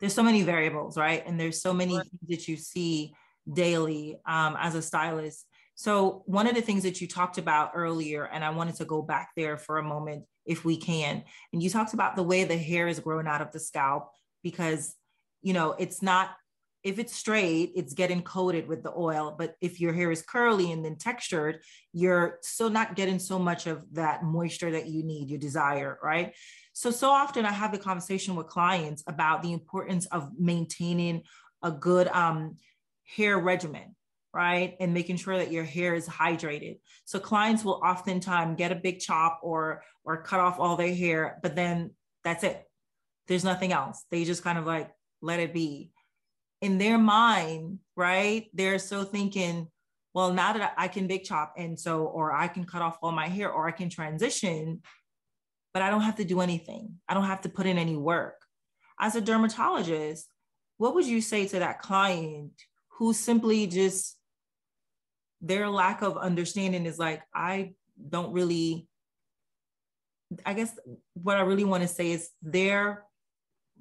[0.00, 1.22] there's so many variables, right?
[1.24, 3.14] And there's so many things that you see
[3.50, 5.46] daily um, as a stylist.
[5.76, 9.00] So one of the things that you talked about earlier, and I wanted to go
[9.00, 11.22] back there for a moment if we can.
[11.52, 14.10] And you talked about the way the hair is grown out of the scalp
[14.42, 14.94] because
[15.42, 16.30] you know it's not
[16.82, 19.34] if it's straight it's getting coated with the oil.
[19.38, 21.60] But if your hair is curly and then textured
[21.92, 26.34] you're still not getting so much of that moisture that you need you desire right?
[26.72, 31.22] So so often i have the conversation with clients about the importance of maintaining
[31.62, 32.56] a good um,
[33.16, 33.94] hair regimen
[34.34, 34.76] right?
[34.80, 36.78] And making sure that your hair is hydrated.
[37.04, 41.38] So clients will oftentimes get a big chop or or cut off all their hair
[41.42, 41.90] but then
[42.24, 42.64] that's it
[43.32, 44.04] there's nothing else.
[44.10, 44.90] They just kind of like
[45.22, 45.90] let it be.
[46.60, 48.50] In their mind, right?
[48.52, 49.68] They're so thinking,
[50.12, 53.10] well, now that I can big chop and so, or I can cut off all
[53.10, 54.82] my hair or I can transition,
[55.72, 56.96] but I don't have to do anything.
[57.08, 58.34] I don't have to put in any work.
[59.00, 60.28] As a dermatologist,
[60.76, 62.52] what would you say to that client
[62.98, 64.18] who simply just
[65.40, 67.72] their lack of understanding is like, I
[68.10, 68.86] don't really,
[70.44, 70.78] I guess
[71.14, 73.04] what I really want to say is their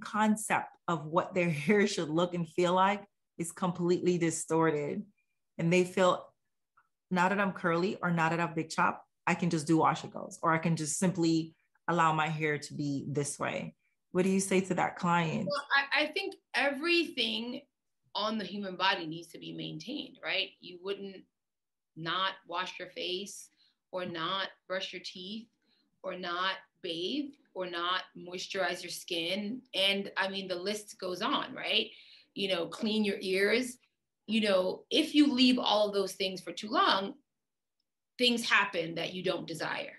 [0.01, 3.03] concept of what their hair should look and feel like
[3.37, 5.03] is completely distorted.
[5.57, 6.27] And they feel
[7.09, 10.03] now that I'm curly or now that I'm big chop, I can just do wash
[10.03, 11.53] it goes, or I can just simply
[11.87, 13.75] allow my hair to be this way.
[14.11, 15.47] What do you say to that client?
[15.49, 17.61] Well, I, I think everything
[18.13, 20.49] on the human body needs to be maintained, right?
[20.59, 21.23] You wouldn't
[21.95, 23.49] not wash your face
[23.91, 25.47] or not brush your teeth
[26.03, 29.61] or not bathe or not moisturize your skin.
[29.73, 31.87] And I mean, the list goes on, right?
[32.33, 33.77] You know, clean your ears.
[34.27, 37.15] You know, if you leave all of those things for too long,
[38.17, 39.97] things happen that you don't desire.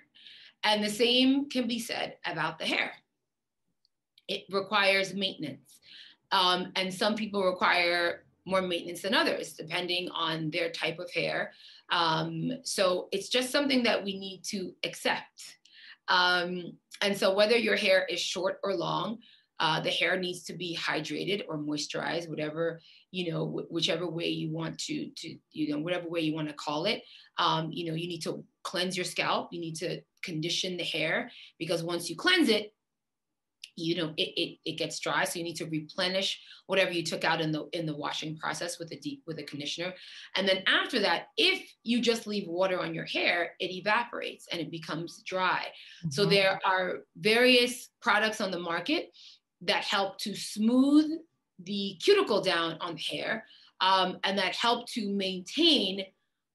[0.65, 2.93] And the same can be said about the hair.
[4.29, 5.81] It requires maintenance.
[6.31, 11.53] Um, and some people require more maintenance than others, depending on their type of hair.
[11.91, 15.59] Um, so it's just something that we need to accept.
[16.09, 19.19] Um, and so whether your hair is short or long,
[19.61, 22.81] uh, the hair needs to be hydrated or moisturized, whatever,
[23.13, 26.55] you know, whichever way you want to, to, you know, whatever way you want to
[26.55, 27.03] call it.
[27.39, 29.51] Um, you know, you need to cleanse your scalp.
[29.53, 32.73] You need to condition the hair because once you cleanse it,
[33.77, 37.25] you know it, it, it gets dry so you need to replenish whatever you took
[37.25, 39.93] out in the in the washing process with a deep with a conditioner
[40.37, 44.61] and then after that if you just leave water on your hair it evaporates and
[44.61, 46.11] it becomes dry mm-hmm.
[46.11, 49.11] so there are various products on the market
[49.61, 51.11] that help to smooth
[51.65, 53.45] the cuticle down on the hair
[53.81, 56.05] um, and that help to maintain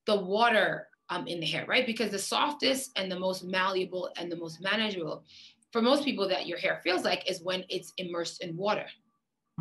[0.05, 1.86] the water um, in the hair, right?
[1.86, 5.24] Because the softest and the most malleable and the most manageable
[5.78, 8.88] for most people that your hair feels like is when it's immersed in water.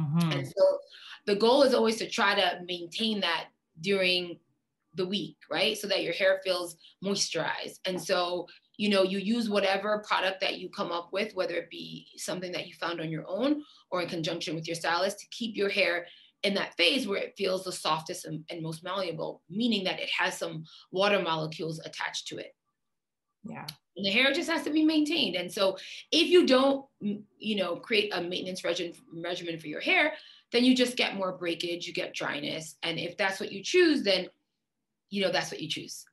[0.01, 0.33] Mm-hmm.
[0.33, 0.79] And so
[1.27, 3.49] the goal is always to try to maintain that
[3.83, 4.39] during
[4.95, 5.77] the week, right?
[5.77, 7.81] So that your hair feels moisturized.
[7.85, 8.47] And so,
[8.79, 12.51] you know, you use whatever product that you come up with, whether it be something
[12.53, 15.69] that you found on your own or in conjunction with your stylist to keep your
[15.69, 16.07] hair
[16.45, 20.09] in that phase where it feels the softest and, and most malleable, meaning that it
[20.19, 22.55] has some water molecules attached to it.
[23.45, 23.67] Yeah.
[23.97, 25.37] And the hair just has to be maintained.
[25.37, 25.79] And so
[26.13, 30.13] if you don't, you know, create a maintenance regimen regimen for your hair,
[30.53, 32.77] then you just get more breakage, you get dryness.
[32.83, 34.29] And if that's what you choose, then
[35.11, 36.05] you know that's what you choose.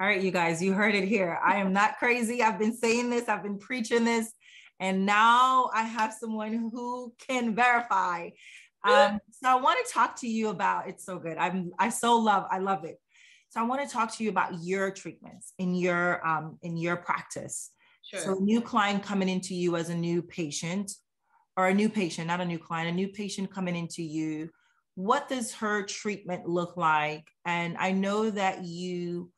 [0.00, 1.38] All right, you guys, you heard it here.
[1.44, 2.42] I am not crazy.
[2.42, 4.32] I've been saying this, I've been preaching this,
[4.80, 8.30] and now I have someone who can verify.
[8.82, 11.38] Um, so I want to talk to you about it's so good.
[11.38, 13.00] I'm I so love, I love it.
[13.54, 16.96] So I want to talk to you about your treatments in your um, in your
[16.96, 17.70] practice.
[18.02, 18.18] Sure.
[18.18, 20.90] So new client coming into you as a new patient,
[21.56, 24.50] or a new patient, not a new client, a new patient coming into you.
[24.96, 27.28] What does her treatment look like?
[27.44, 29.30] And I know that you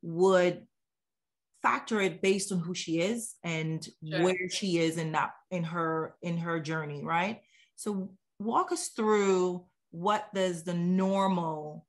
[0.00, 0.66] would
[1.60, 4.22] factor it based on who she is and sure.
[4.22, 7.42] where she is in that in her in her journey, right?
[7.76, 11.84] So walk us through what does the normal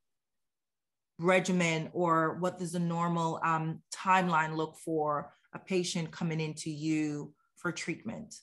[1.19, 7.33] regimen or what does the normal um, timeline look for a patient coming into you
[7.57, 8.35] for treatment?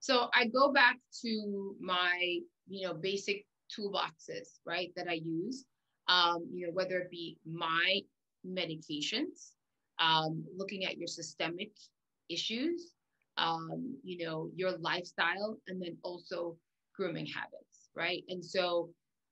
[0.00, 2.38] So I go back to my,
[2.68, 3.46] you know, basic
[3.76, 5.64] toolboxes, right, that I use.
[6.08, 8.00] Um, you know, whether it be my
[8.46, 9.50] medications,
[9.98, 11.70] um, looking at your systemic
[12.30, 12.92] issues,
[13.36, 16.56] um, you know, your lifestyle, and then also
[16.96, 18.24] grooming habits, right?
[18.28, 18.90] And so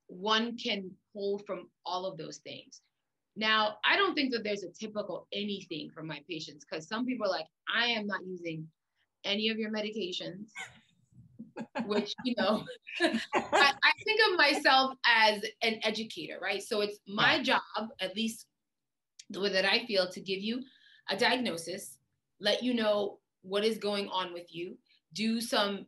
[0.09, 2.81] one can pull from all of those things.
[3.37, 7.27] Now, I don't think that there's a typical anything for my patients because some people
[7.27, 8.67] are like, I am not using
[9.25, 10.49] any of your medications,
[11.87, 12.65] which, you know,
[13.01, 16.63] I, I, think of myself as an educator, right?
[16.63, 17.61] So it's my job,
[18.01, 18.47] at least
[19.29, 20.63] the way that I feel, to give you
[21.11, 21.99] a diagnosis,
[22.41, 24.79] let you know what is going on with you,
[25.13, 25.87] do some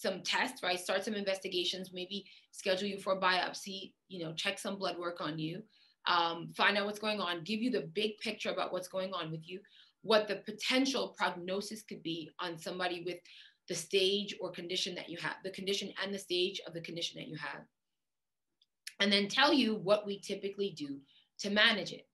[0.00, 0.80] some tests, right?
[0.80, 5.20] Start some investigations, maybe schedule you for a biopsy, you know, check some blood work
[5.20, 5.62] on you,
[6.06, 9.30] um, find out what's going on, give you the big picture about what's going on
[9.30, 9.60] with you,
[10.00, 13.18] what the potential prognosis could be on somebody with
[13.68, 17.20] the stage or condition that you have, the condition and the stage of the condition
[17.20, 17.60] that you have.
[19.00, 20.98] And then tell you what we typically do
[21.40, 22.06] to manage it.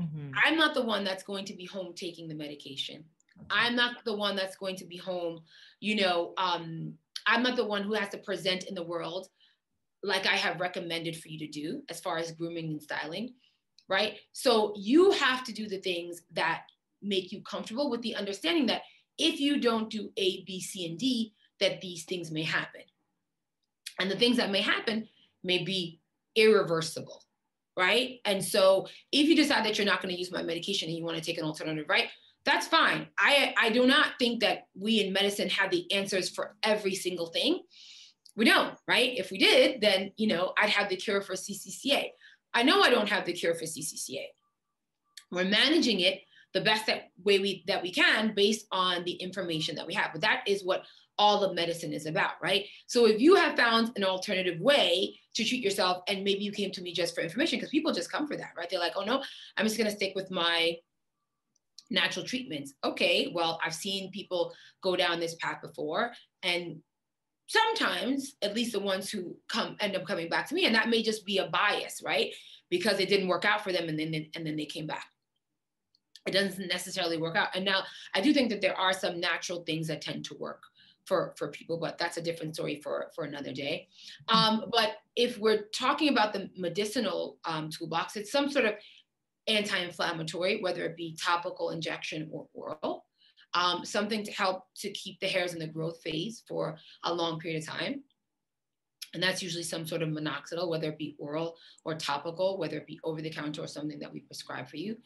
[0.00, 0.30] Mm-hmm.
[0.44, 3.04] I'm not the one that's going to be home taking the medication.
[3.50, 5.40] I'm not the one that's going to be home,
[5.80, 6.94] you know, um,
[7.28, 9.28] I'm not the one who has to present in the world
[10.02, 13.34] like I have recommended for you to do as far as grooming and styling,
[13.88, 14.14] right?
[14.32, 16.62] So you have to do the things that
[17.02, 18.82] make you comfortable with the understanding that
[19.18, 22.82] if you don't do A, B, C, and D, that these things may happen.
[24.00, 25.08] And the things that may happen
[25.44, 26.00] may be
[26.36, 27.24] irreversible,
[27.76, 28.20] right?
[28.24, 31.04] And so if you decide that you're not going to use my medication and you
[31.04, 32.08] want to take an alternative, right?
[32.44, 33.08] That's fine.
[33.18, 37.26] I, I do not think that we in medicine have the answers for every single
[37.26, 37.62] thing.
[38.36, 39.18] We don't, right?
[39.18, 42.10] If we did, then you know I'd have the cure for CCCA.
[42.54, 44.24] I know I don't have the cure for CCCA.
[45.30, 46.20] We're managing it
[46.54, 50.12] the best that way we that we can based on the information that we have.
[50.12, 50.84] But that is what
[51.18, 52.64] all of medicine is about, right?
[52.86, 56.70] So if you have found an alternative way to treat yourself, and maybe you came
[56.70, 58.70] to me just for information, because people just come for that, right?
[58.70, 59.22] They're like, oh no,
[59.56, 60.76] I'm just gonna stick with my
[61.90, 62.74] natural treatments.
[62.84, 66.12] Okay, well, I've seen people go down this path before,
[66.42, 66.82] and
[67.48, 70.88] sometimes at least the ones who come end up coming back to me and that
[70.88, 72.32] may just be a bias right?
[72.70, 75.06] Because it didn't work out for them and then and then they came back.
[76.26, 77.84] It doesn't necessarily work out and now
[78.14, 80.62] i do think that there are some natural things that tend to work
[81.06, 83.88] for for people but that's a different story for for another day.
[84.28, 88.74] Um, but if we're talking about the medicinal um, toolbox it's some sort of
[89.48, 93.04] anti-inflammatory whether it be topical injection or oral
[93.54, 97.38] um, something to help to keep the hairs in the growth phase for a long
[97.38, 98.02] period of time.
[99.14, 102.86] And that's usually some sort of minoxidil, whether it be oral or topical, whether it
[102.86, 104.96] be over the counter or something that we prescribe for you,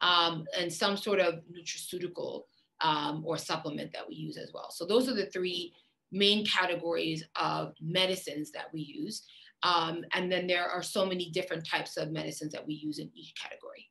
[0.00, 2.42] um, and some sort of nutraceutical
[2.80, 4.70] um, or supplement that we use as well.
[4.72, 5.72] So those are the three
[6.10, 9.22] main categories of medicines that we use.
[9.62, 13.10] Um, and then there are so many different types of medicines that we use in
[13.14, 13.88] each category.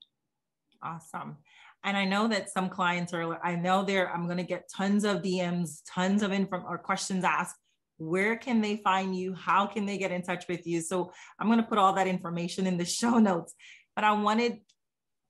[0.84, 1.38] Awesome.
[1.84, 5.04] And I know that some clients are, I know there, I'm going to get tons
[5.04, 7.56] of DMs, tons of info or questions asked.
[7.98, 9.34] where can they find you?
[9.34, 10.82] How can they get in touch with you?
[10.82, 13.54] So I'm going to put all that information in the show notes.
[13.96, 14.60] But I wanted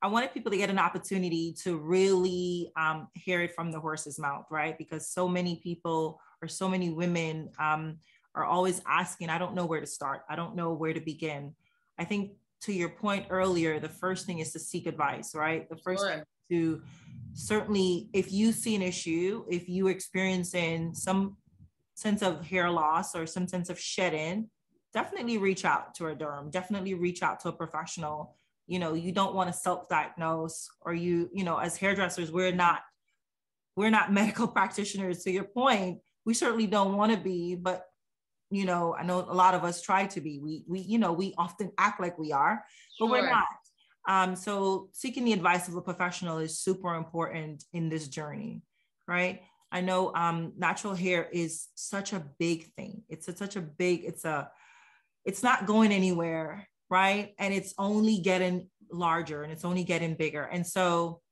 [0.04, 4.18] I wanted people to get an opportunity to really um, hear it from the horse's
[4.18, 4.76] mouth, right?
[4.76, 7.98] Because so many people or so many women um,
[8.34, 10.22] are always asking, I don't know where to start.
[10.28, 11.54] I don't know where to begin.
[11.98, 15.68] I think to your point earlier, the first thing is to seek advice, right?
[15.68, 16.24] The first sure.
[16.50, 16.82] to
[17.34, 21.36] certainly, if you see an issue, if you experiencing some
[21.94, 24.48] sense of hair loss or some sense of shedding,
[24.94, 26.50] definitely reach out to a derm.
[26.50, 31.28] Definitely reach out to a professional you know you don't want to self-diagnose or you
[31.32, 32.80] you know as hairdressers we're not
[33.76, 37.86] we're not medical practitioners to your point we certainly don't want to be but
[38.52, 40.38] you know i know a lot of us try to be.
[40.38, 42.64] We we you know we often act like we are
[42.98, 43.46] but we're not.
[44.08, 48.62] Um, so seeking the advice of a professional is super important in this journey
[49.08, 49.42] right?
[49.72, 53.02] I know um, natural hair is such a big thing.
[53.08, 54.50] It's a, such a big it's a
[55.24, 57.32] it's not going anywhere right?
[57.38, 60.42] And it's only getting larger and it's only getting bigger.
[60.42, 61.22] And so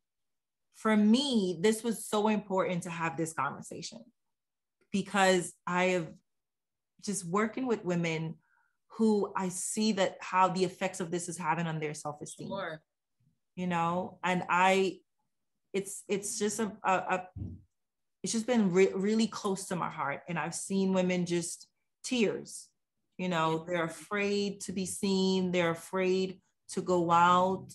[0.75, 3.99] for me, this was so important to have this conversation
[4.91, 6.09] because I have
[7.03, 8.37] just working with women
[8.97, 12.49] who I see that how the effects of this is having on their self-esteem.
[12.49, 12.83] Sure.
[13.57, 14.99] You know, and I
[15.73, 17.23] it's it's just a, a, a
[18.23, 20.23] it's just been re- really close to my heart.
[20.29, 21.69] And I've seen women just
[22.03, 22.71] tears
[23.21, 25.53] you know they're afraid to be seen.
[25.53, 26.41] They're afraid
[26.71, 27.67] to go out.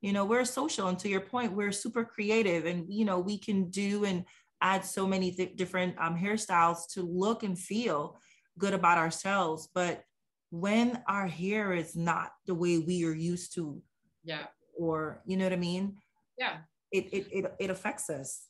[0.00, 0.88] You know we're social.
[0.88, 2.64] And to your point we're super creative.
[2.64, 4.24] And you know we can do and
[4.62, 8.18] add so many th- different um, hairstyles to look and feel
[8.58, 10.02] good about ourselves but
[10.50, 13.82] when our hair is not the way we are used to
[14.24, 14.46] yeah.
[14.76, 15.96] or you know what i mean?
[16.38, 16.58] Yeah.
[16.92, 18.46] It it it, it affects us.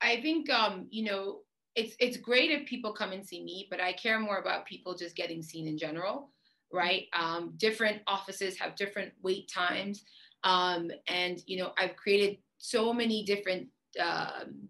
[0.00, 1.40] I think um you know
[1.74, 4.94] it's it's great if people come and see me, but I care more about people
[4.94, 6.30] just getting seen in general,
[6.72, 7.06] right?
[7.18, 10.04] Um, different offices have different wait times,
[10.44, 13.68] um, and you know I've created so many different
[14.00, 14.68] um,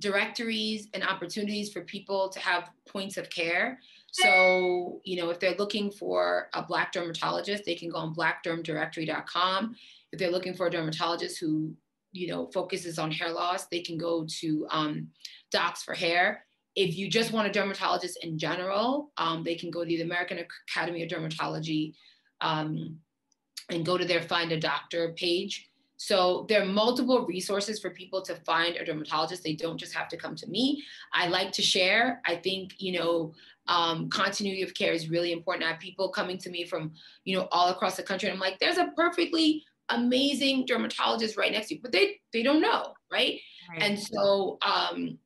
[0.00, 3.78] directories and opportunities for people to have points of care.
[4.12, 9.76] So you know if they're looking for a black dermatologist, they can go on blackdermdirectory.com.
[10.12, 11.74] If they're looking for a dermatologist who
[12.12, 15.08] you know focuses on hair loss, they can go to um,
[15.52, 16.44] Docs for Hair.
[16.76, 20.38] If you just want a dermatologist in general, um, they can go to the American
[20.68, 21.94] Academy of Dermatology
[22.40, 22.98] um,
[23.68, 25.69] and go to their Find a Doctor page.
[26.02, 29.44] So there are multiple resources for people to find a dermatologist.
[29.44, 30.82] They don't just have to come to me.
[31.12, 32.22] I like to share.
[32.24, 33.34] I think, you know,
[33.66, 35.66] um, continuity of care is really important.
[35.66, 36.92] I have people coming to me from,
[37.24, 38.30] you know, all across the country.
[38.30, 42.42] And I'm like, there's a perfectly amazing dermatologist right next to you, but they they
[42.42, 43.38] don't know, right?
[43.70, 43.82] right.
[43.82, 45.18] And so um,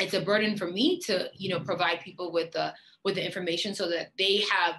[0.00, 3.72] it's a burden for me to you know provide people with the with the information
[3.72, 4.74] so that they have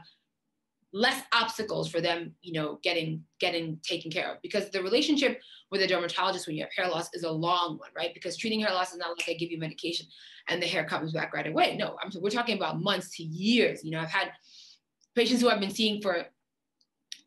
[0.94, 4.42] less obstacles for them you know getting getting taken care of.
[4.42, 5.40] Because the relationship
[5.72, 8.14] with a dermatologist when you have hair loss is a long one right?
[8.14, 10.06] Because treating hair loss is not like i give you medication
[10.48, 11.78] and the hair comes back right away.
[11.78, 13.84] No I'm, we're talking about months to years.
[13.84, 14.32] You know i've had
[15.16, 16.26] patients who i've been seeing for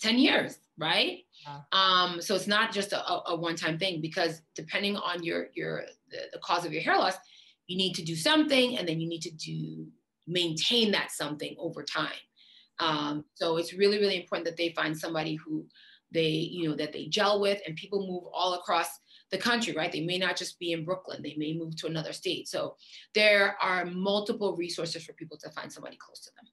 [0.00, 1.20] 10 years right?
[1.46, 1.60] Yeah.
[1.72, 6.18] um so it's not just a, a one-time thing because depending on your your the,
[6.32, 7.14] the cause of your hair loss
[7.66, 9.86] you need to do something and then you need to do
[10.26, 12.12] maintain that something over time
[12.78, 15.66] um, so it's really really important that they find somebody who
[16.12, 18.88] they you know that they gel with and people move all across
[19.30, 22.12] the country right they may not just be in brooklyn they may move to another
[22.12, 22.76] state so
[23.14, 26.50] there are multiple resources for people to find somebody close to them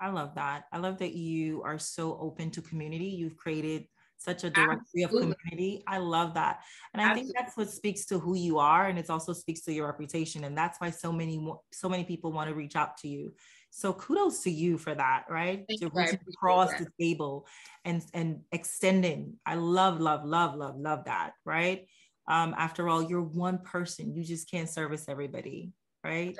[0.00, 3.86] i love that i love that you are so open to community you've created
[4.20, 5.82] such a directory of community.
[5.86, 6.60] I love that.
[6.92, 7.32] And I Absolutely.
[7.32, 10.44] think that's what speaks to who you are and it also speaks to your reputation
[10.44, 11.42] and that's why so many
[11.72, 13.32] so many people want to reach out to you.
[13.70, 15.64] So kudos to you for that, right?
[15.68, 17.46] Thank to reach across the table
[17.84, 19.34] and and extending.
[19.46, 21.86] I love love love love love that, right?
[22.28, 24.14] Um after all, you're one person.
[24.14, 25.72] You just can't service everybody,
[26.04, 26.38] right?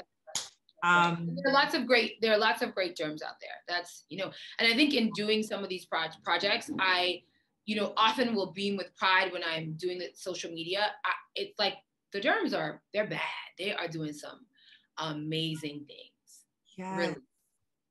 [0.82, 4.06] Um, there are lots of great there are lots of great derms out there that's
[4.08, 7.20] you know and i think in doing some of these pro- projects i
[7.70, 10.86] you know, often will beam with pride when I'm doing the social media.
[11.04, 11.74] I, it's like
[12.12, 13.20] the derms are, they're bad.
[13.58, 14.40] They are doing some
[14.98, 16.09] amazing things.
[16.80, 16.96] Yeah.
[16.96, 17.16] Really.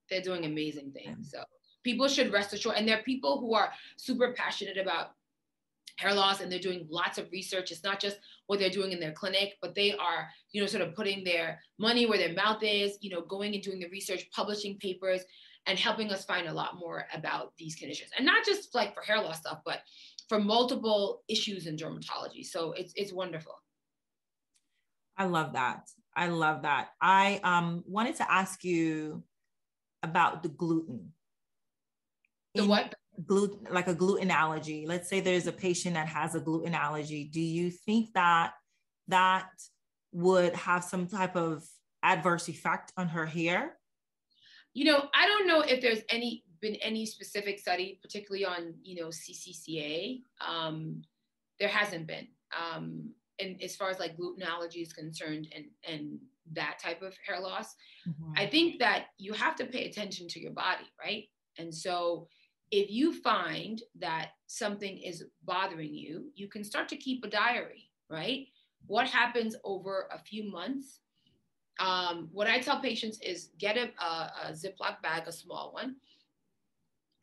[0.09, 1.31] They're doing amazing things.
[1.31, 1.43] So
[1.83, 2.77] people should rest assured.
[2.77, 5.11] And there are people who are super passionate about
[5.97, 7.71] hair loss and they're doing lots of research.
[7.71, 8.17] It's not just
[8.47, 11.61] what they're doing in their clinic, but they are, you know, sort of putting their
[11.77, 15.23] money where their mouth is, you know, going and doing the research, publishing papers,
[15.65, 19.01] and helping us find a lot more about these conditions and not just like for
[19.01, 19.81] hair loss stuff but
[20.27, 23.53] for multiple issues in dermatology so it's it's wonderful
[25.20, 25.89] I love that.
[26.15, 26.89] I love that.
[27.01, 29.24] I um, wanted to ask you
[30.01, 31.11] about the gluten.
[32.55, 32.95] The In what?
[33.26, 34.86] Gluten, like a gluten allergy.
[34.88, 37.26] Let's say there's a patient that has a gluten allergy.
[37.26, 38.53] Do you think that
[39.09, 39.49] that
[40.13, 41.65] would have some type of
[42.01, 43.78] adverse effect on her hair?
[44.74, 49.01] You know, I don't know if there's any been any specific study, particularly on you
[49.01, 50.22] know CCCA.
[50.47, 51.01] Um,
[51.59, 52.28] there hasn't been.
[52.57, 56.19] Um, and as far as like gluten allergy is concerned and and
[56.51, 57.75] that type of hair loss
[58.07, 58.33] mm-hmm.
[58.35, 61.25] i think that you have to pay attention to your body right?
[61.57, 62.27] And so
[62.71, 67.89] if you find that something is bothering you you can start to keep a diary
[68.09, 68.47] right?
[68.87, 71.01] What happens over a few months?
[71.79, 75.95] Um, what i tell patients is get a, a, a ziploc bag a small one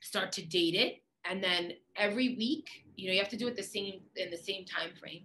[0.01, 3.57] start to date it and then every week you know you have to do it
[3.57, 5.25] the same in the same time frame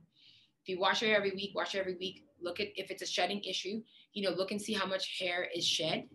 [0.63, 2.25] if you wash your hair every week, wash it every week.
[2.41, 3.81] Look at if it's a shedding issue,
[4.13, 6.07] you know, look and see how much hair is shed.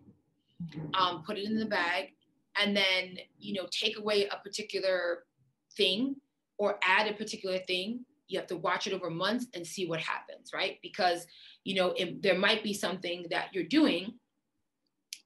[0.95, 2.13] Um, put it in the bag,
[2.59, 5.25] and then you know, take away a particular
[5.75, 6.15] thing
[6.57, 8.05] or add a particular thing.
[8.27, 10.79] You have to watch it over months and see what happens, right?
[10.81, 11.27] Because
[11.63, 14.13] you know, if, there might be something that you're doing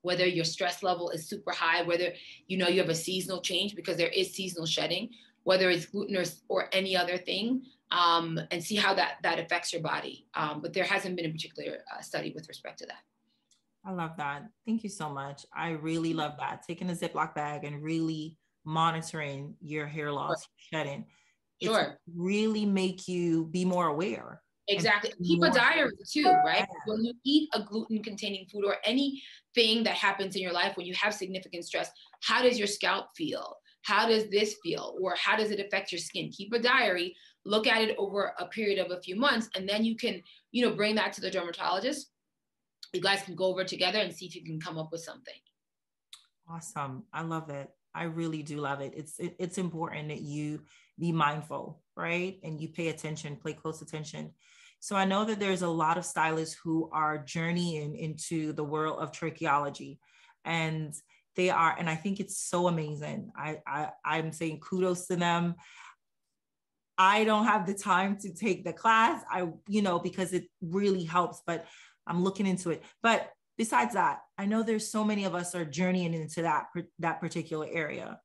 [0.04, 2.12] whether your stress level is super high, whether
[2.48, 5.10] you know you have a seasonal change because there is seasonal shedding,
[5.44, 9.74] whether it's gluten or, or any other thing, um, and see how that that affects
[9.74, 10.28] your body.
[10.34, 13.00] Um, but there hasn't been a particular uh, study with respect to that.
[13.86, 14.44] I love that.
[14.66, 15.46] Thank you so much.
[15.54, 16.64] I really love that.
[16.68, 20.80] Taking a Ziploc bag and really monitoring your hair loss, sure.
[20.80, 21.06] shedding.
[21.64, 22.00] Sure.
[22.16, 24.42] really make you be more aware.
[24.68, 25.12] Exactly.
[25.24, 26.66] Keep a diary too, right?
[26.86, 30.86] When you eat a gluten containing food or anything that happens in your life when
[30.86, 31.92] you have significant stress,
[32.24, 33.58] how does your scalp feel?
[33.84, 34.96] How does this feel?
[35.02, 36.32] Or how does it affect your skin?
[36.32, 37.16] Keep a diary
[37.46, 40.22] look at it over a period of a few months, and then you can,
[40.52, 42.12] you know, bring that to the dermatologist.
[42.94, 45.34] You guys can go over together and see if you can come up with something.
[46.50, 47.04] Awesome.
[47.14, 47.70] I love it.
[47.94, 48.94] I really do love it.
[48.96, 50.62] It's it, it's important that you
[51.00, 52.40] be mindful, right?
[52.44, 54.32] And you pay attention, pay close attention.
[54.80, 59.00] So I know that there's a lot of stylists who are journeying into the world
[59.00, 60.00] of trichology
[60.44, 60.94] and
[61.36, 63.32] they are and I think it's so amazing.
[63.36, 65.56] I, I I'm saying kudos to them.
[66.98, 69.24] I don't have the time to take the class.
[69.30, 71.66] I, you know, because it really helps, but
[72.06, 72.84] I'm looking into it.
[73.02, 76.66] But besides that, I know there's so many of us are journeying into that
[77.00, 78.20] that particular area.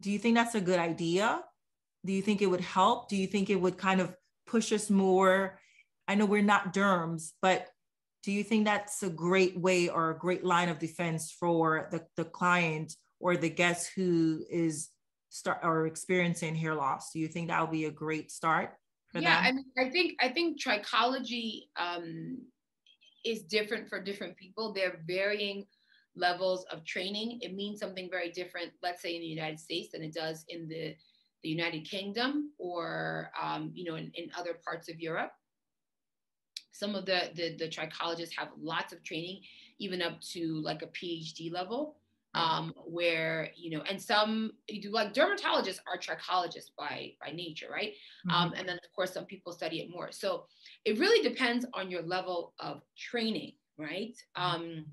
[0.00, 1.42] Do you think that's a good idea?
[2.04, 3.08] Do you think it would help?
[3.08, 4.14] Do you think it would kind of
[4.46, 5.58] push us more?
[6.06, 7.68] I know we're not derms, but
[8.22, 12.04] do you think that's a great way or a great line of defense for the,
[12.16, 14.88] the client or the guest who is
[15.28, 17.12] start or experiencing hair loss?
[17.12, 18.74] Do you think that would be a great start
[19.14, 19.44] yeah them?
[19.46, 22.38] i mean i think i think trichology um,
[23.24, 24.72] is different for different people.
[24.72, 25.66] They're varying
[26.14, 27.40] levels of training.
[27.42, 30.68] It means something very different let's say in the united states than it does in
[30.68, 30.94] the
[31.42, 35.32] the united kingdom or um, you know in, in other parts of europe.
[36.72, 39.40] Some of the, the the trichologists have lots of training
[39.78, 41.96] even up to like a phd level
[42.36, 47.68] um, where you know, and some you do like dermatologists are trichologists by by nature,
[47.70, 47.92] right?
[48.28, 48.30] Mm-hmm.
[48.30, 50.12] Um, and then of course some people study it more.
[50.12, 50.44] So
[50.84, 54.14] it really depends on your level of training, right?
[54.36, 54.42] Mm-hmm.
[54.42, 54.86] Um,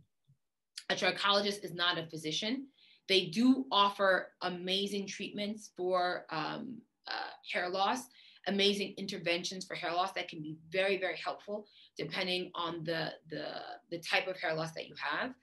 [0.90, 2.68] a trichologist is not a physician.
[3.10, 6.78] They do offer amazing treatments for um,
[7.08, 8.00] uh, hair loss,
[8.48, 11.68] amazing interventions for hair loss that can be very, very helpful
[11.98, 13.46] depending on the the
[13.92, 15.34] the type of hair loss that you have.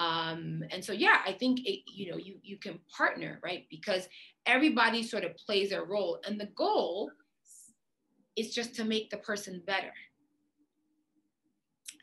[0.00, 3.66] Um, and so, yeah, I think it, you know you you can partner, right?
[3.68, 4.08] Because
[4.46, 7.10] everybody sort of plays their role, and the goal
[8.34, 9.92] is just to make the person better.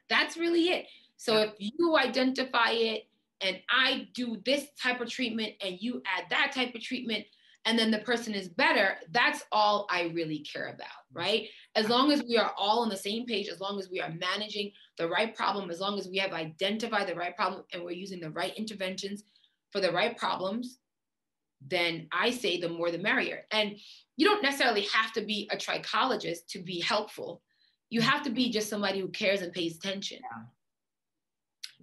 [0.09, 0.85] That's really it.
[1.17, 3.07] So if you identify it
[3.41, 7.25] and I do this type of treatment and you add that type of treatment,
[7.67, 11.49] and then the person is better, that's all I really care about, right?
[11.75, 14.09] As long as we are all on the same page, as long as we are
[14.09, 17.91] managing the right problem, as long as we have identified the right problem and we're
[17.91, 19.25] using the right interventions
[19.71, 20.79] for the right problems,
[21.59, 23.45] then I say the more the merrier.
[23.51, 23.75] And
[24.15, 27.41] you don't necessarily have to be a trichologist to be helpful.
[27.89, 30.19] You have to be just somebody who cares and pays attention.
[30.21, 30.45] Yeah.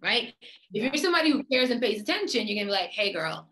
[0.00, 0.34] Right?
[0.72, 3.50] If you're somebody who cares and pays attention, you're gonna be like, hey girl,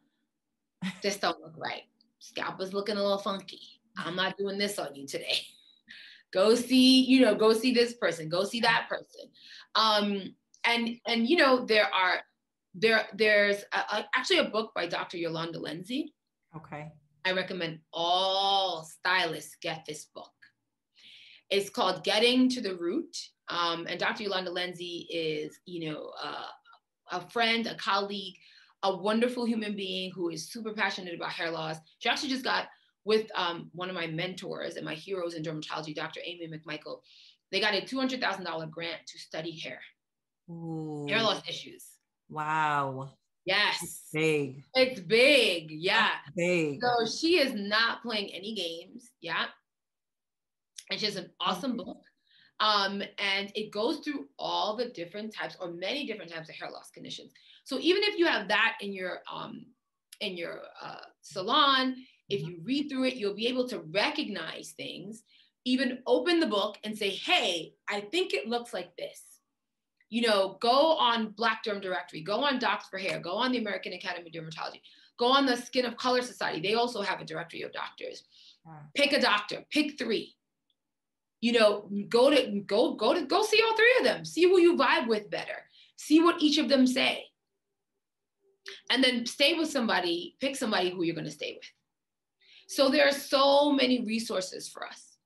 [1.02, 1.82] this don't look right
[2.22, 3.60] scalp is looking a little funky.
[3.96, 5.38] I'm not doing this on you today.
[6.32, 9.28] go see, you know, go see this person, go see that person.
[9.74, 12.20] Um, and and you know, there are
[12.74, 15.18] there there's a, a, actually a book by Dr.
[15.18, 16.14] Yolanda Lenzy.
[16.56, 16.88] Okay.
[17.24, 20.32] I recommend all stylists get this book.
[21.50, 23.14] It's called Getting to the Root
[23.48, 24.24] Um, and Dr.
[24.24, 26.46] Yolanda Lenzy is, you know, uh,
[27.10, 28.34] a friend, a colleague,
[28.82, 31.76] a wonderful human being who is super passionate about hair loss.
[31.98, 32.68] She actually just got
[33.04, 36.20] with um, one of my mentors and my heroes in dermatology, Dr.
[36.24, 37.00] Amy McMichael.
[37.50, 39.80] They got a $200,000 grant to study hair,
[40.50, 41.06] Ooh.
[41.08, 41.84] hair loss issues.
[42.28, 43.10] Wow.
[43.44, 43.78] Yes.
[43.82, 44.64] It's big.
[44.74, 45.70] It's big.
[45.70, 46.10] Yeah.
[46.24, 46.80] That's big.
[46.80, 49.10] So she is not playing any games.
[49.20, 49.46] Yeah.
[50.90, 51.98] And she has an awesome book.
[52.60, 56.70] Um, and it goes through all the different types or many different types of hair
[56.70, 57.32] loss conditions.
[57.64, 59.66] So even if you have that in your um,
[60.20, 61.96] in your uh, salon,
[62.28, 62.50] if mm-hmm.
[62.50, 65.22] you read through it, you'll be able to recognize things.
[65.64, 69.22] Even open the book and say, "Hey, I think it looks like this."
[70.10, 73.58] You know, go on Black Derm Directory, go on Docs for Hair, go on the
[73.58, 74.80] American Academy of Dermatology,
[75.18, 76.60] go on the Skin of Color Society.
[76.60, 78.24] They also have a directory of doctors.
[78.94, 80.36] Pick a doctor, pick three
[81.42, 84.58] you know go to go go to go see all three of them see who
[84.58, 87.26] you vibe with better see what each of them say
[88.90, 91.68] and then stay with somebody pick somebody who you're going to stay with.
[92.68, 95.16] So there are so many resources for us.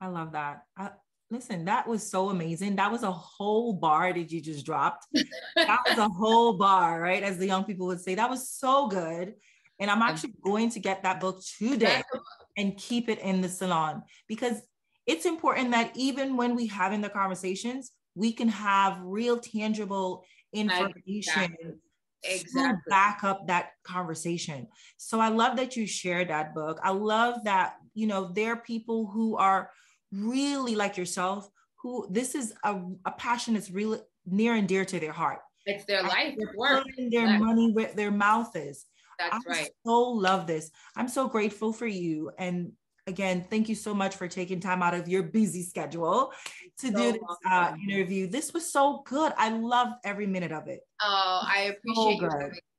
[0.00, 0.62] I love that.
[0.76, 0.90] I,
[1.30, 2.76] listen that was so amazing.
[2.76, 5.06] That was a whole bar that you just dropped.
[5.56, 7.22] That was a whole bar right?
[7.22, 9.34] As the young people would say that was so good.
[9.80, 12.02] And i'm actually going to get that book today
[12.56, 14.60] and keep it in the salon because
[15.08, 21.12] it's important that even when we having the conversations, we can have real tangible information
[21.16, 21.74] exactly.
[22.22, 22.62] exactly.
[22.62, 24.66] to back up that conversation.
[24.96, 26.78] So I love that you shared that book.
[26.82, 29.70] I love that, you know, there are people who are
[30.12, 34.98] really like yourself, who this is a, a passion that's really near and dear to
[35.00, 35.40] their heart.
[35.66, 36.86] It's their life, their work.
[37.10, 37.40] Their life.
[37.40, 38.86] money where their mouth is.
[39.18, 39.70] That's I right.
[39.84, 40.70] so love this.
[40.96, 42.30] I'm so grateful for you.
[42.38, 42.72] And
[43.06, 46.32] again, thank you so much for taking time out of your busy schedule
[46.78, 47.20] to so do this
[47.50, 48.26] uh, interview.
[48.26, 49.32] This was so good.
[49.36, 50.80] I loved every minute of it.
[51.02, 52.28] Oh, I appreciate so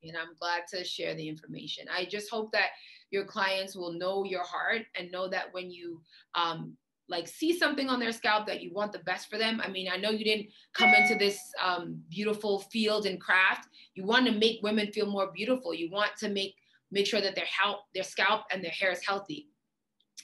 [0.01, 1.85] you and I'm glad to share the information.
[1.93, 2.69] I just hope that
[3.11, 6.01] your clients will know your heart and know that when you
[6.35, 6.77] um,
[7.09, 9.61] like see something on their scalp that you want the best for them.
[9.63, 13.67] I mean, I know you didn't come into this um, beautiful field and craft.
[13.95, 15.73] You want to make women feel more beautiful.
[15.73, 16.55] You want to make
[16.91, 19.47] make sure that their health, their scalp and their hair is healthy.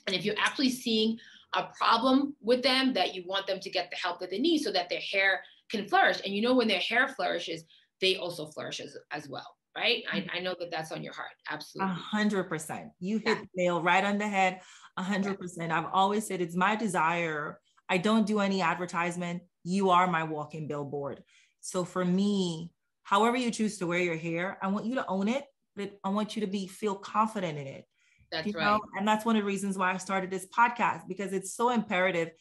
[0.08, 1.18] And if you're actually seeing
[1.54, 4.60] a problem with them, that you want them to get the help that they need
[4.60, 6.22] so that their hair can flourish.
[6.26, 7.64] And you know, when their hair flourishes,
[8.02, 10.04] they also flourish as, as well right?
[10.12, 10.38] I, mm-hmm.
[10.38, 11.32] I, know that that's on your heart.
[11.50, 11.92] Absolutely.
[11.92, 12.92] A hundred percent.
[13.00, 13.36] You hit yeah.
[13.36, 14.62] the nail right on the head.
[14.98, 15.72] A hundred percent.
[15.72, 17.60] I've always said it's my desire.
[17.90, 19.44] I don't do any advertisement.
[19.64, 21.24] You are my walking billboard.
[21.62, 22.72] So for me,
[23.04, 25.44] however you choose to wear your hair, I want you to own it,
[25.76, 27.86] but I want you to be feel confident in it.
[28.32, 28.64] That's right.
[28.64, 28.80] Know?
[28.98, 32.32] And that's one of the reasons why I started this podcast because it's so imperative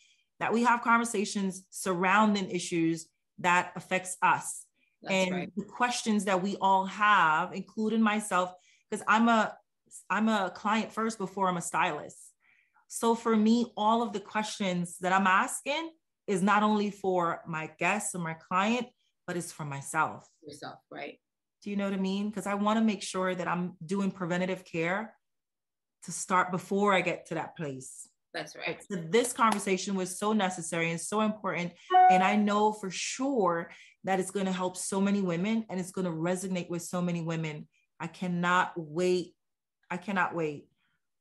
[0.41, 3.07] that we have conversations surrounding issues
[3.39, 4.67] that affects us
[5.03, 5.53] that's and right.
[5.57, 8.53] the questions that we all have, including myself,
[8.91, 9.57] because I'm a
[10.11, 12.19] I'm a client first before I'm a stylist.
[12.89, 15.91] So for me, all of the questions that I'm asking
[16.27, 18.87] is not only for my guests and my client,
[19.27, 20.29] but it's for myself.
[20.43, 21.19] Yourself, right?
[21.63, 22.29] Do you know what I mean?
[22.29, 25.15] Because I want to make sure that I'm doing preventative care
[26.05, 28.09] to start before I get to that place.
[28.33, 28.83] That's right.
[28.91, 31.73] So this conversation was so necessary and so important.
[32.11, 33.71] And I know for sure
[34.03, 37.01] that it's going to help so many women and it's going to resonate with so
[37.01, 37.69] many women.
[38.01, 39.35] I cannot wait.
[39.91, 40.69] I cannot wait.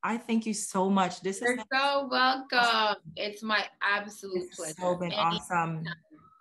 [0.03, 1.21] I thank you so much.
[1.21, 3.01] This You're is so welcome.
[3.15, 4.75] It's my absolute it's pleasure.
[4.79, 5.33] So been Anytime.
[5.33, 5.83] awesome.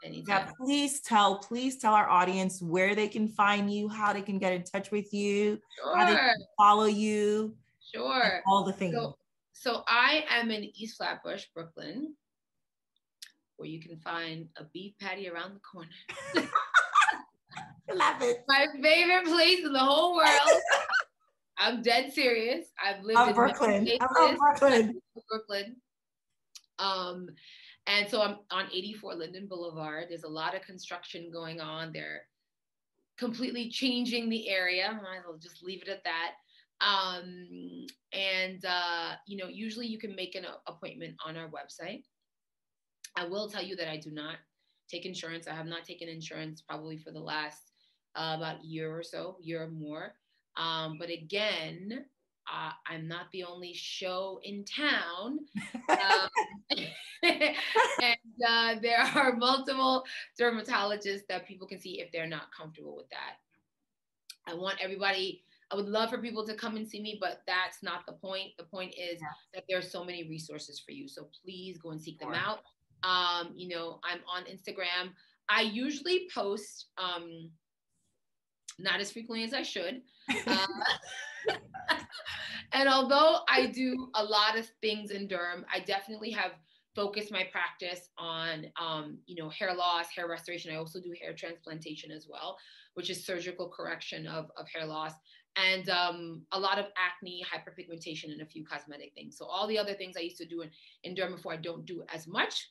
[0.03, 0.25] Anytime.
[0.27, 4.39] Yeah, please tell, please tell our audience where they can find you, how they can
[4.39, 5.97] get in touch with you, sure.
[5.97, 7.55] how they can follow you.
[7.95, 8.43] Sure.
[8.47, 8.95] All the things.
[8.95, 9.17] So,
[9.53, 12.15] so I am in East Flatbush, Brooklyn
[13.63, 15.89] where you can find a beef patty around the corner.
[17.95, 18.45] Love it.
[18.49, 20.61] My favorite place in the whole world.
[21.59, 22.67] I'm dead serious.
[22.85, 23.89] I've lived in Brooklyn.
[24.01, 25.01] I love Brooklyn.
[25.29, 25.77] Brooklyn.
[26.81, 27.29] Um,
[27.87, 30.07] and so I'm on 84 Linden Boulevard.
[30.09, 31.93] There's a lot of construction going on.
[31.93, 32.23] They're
[33.17, 34.89] completely changing the area.
[34.89, 36.33] I might as well just leave it at that.
[36.83, 42.03] Um, and uh, you know, usually you can make an appointment on our website.
[43.17, 44.37] I will tell you that I do not
[44.91, 45.47] take insurance.
[45.47, 47.73] I have not taken insurance probably for the last
[48.17, 50.15] uh, about year or so, year or more.
[50.57, 52.05] Um, but again,
[52.51, 55.41] uh, I'm not the only show in town.
[55.89, 56.29] Um,
[57.23, 58.17] and
[58.49, 60.05] uh, there are multiple
[60.41, 63.37] dermatologists that people can see if they're not comfortable with that.
[64.47, 67.83] I want everybody, I would love for people to come and see me, but that's
[67.83, 68.51] not the point.
[68.59, 69.29] The point is yeah.
[69.55, 71.09] that there are so many resources for you.
[71.09, 72.61] So please go and seek them out
[73.03, 75.13] Um, you know, I'm on Instagram.
[75.49, 77.51] I usually post um,
[78.79, 80.03] not as frequently as I should.
[80.47, 80.67] Uh,
[82.73, 86.53] and although I do a lot of things in derm, I definitely have
[86.95, 90.73] focused my practice on, um, you know, hair loss, hair restoration.
[90.73, 92.59] I also do hair transplantation as well,
[92.95, 95.13] which is surgical correction of, of hair loss
[95.57, 99.37] and um, a lot of acne, hyperpigmentation, and a few cosmetic things.
[99.37, 100.71] So all the other things I used to do in,
[101.05, 102.71] in derm before, I don't do as much.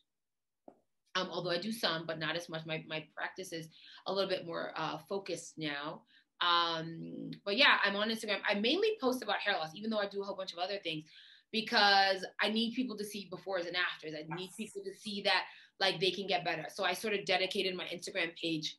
[1.16, 2.66] Um, although I do some, but not as much.
[2.66, 3.68] My, my practice is
[4.08, 6.02] a little bit more uh, focused now.
[6.40, 8.40] Um, but yeah, I'm on Instagram.
[8.50, 10.80] I mainly post about hair loss, even though I do a whole bunch of other
[10.82, 11.04] things,
[11.52, 14.16] because I need people to see befores and afters.
[14.16, 15.44] I need people to see that
[15.80, 16.66] like they can get better.
[16.74, 18.78] So I sort of dedicated my Instagram page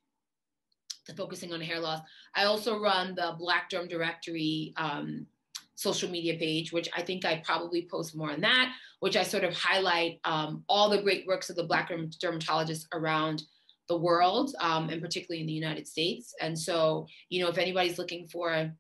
[1.17, 2.01] focusing on hair loss.
[2.35, 5.27] I also run the Black Derm Directory um,
[5.75, 9.45] social media page, which I think I probably post more on that, which I sort
[9.45, 13.43] of highlight um, all the great works of the Black dermatologists around
[13.89, 16.35] the world, um, and particularly in the United States.
[16.41, 18.73] And so, you know, if anybody's looking for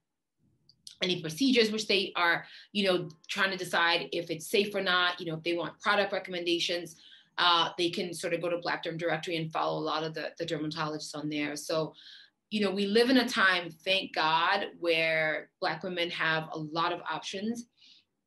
[1.02, 5.20] any procedures which they are, you know, trying to decide if it's safe or not,
[5.20, 6.96] you know, if they want product recommendations,
[7.38, 10.14] uh, they can sort of go to Black Derm Directory and follow a lot of
[10.14, 11.56] the, the dermatologists on there.
[11.56, 11.94] So,
[12.50, 16.92] you know, we live in a time, thank God, where Black women have a lot
[16.92, 17.66] of options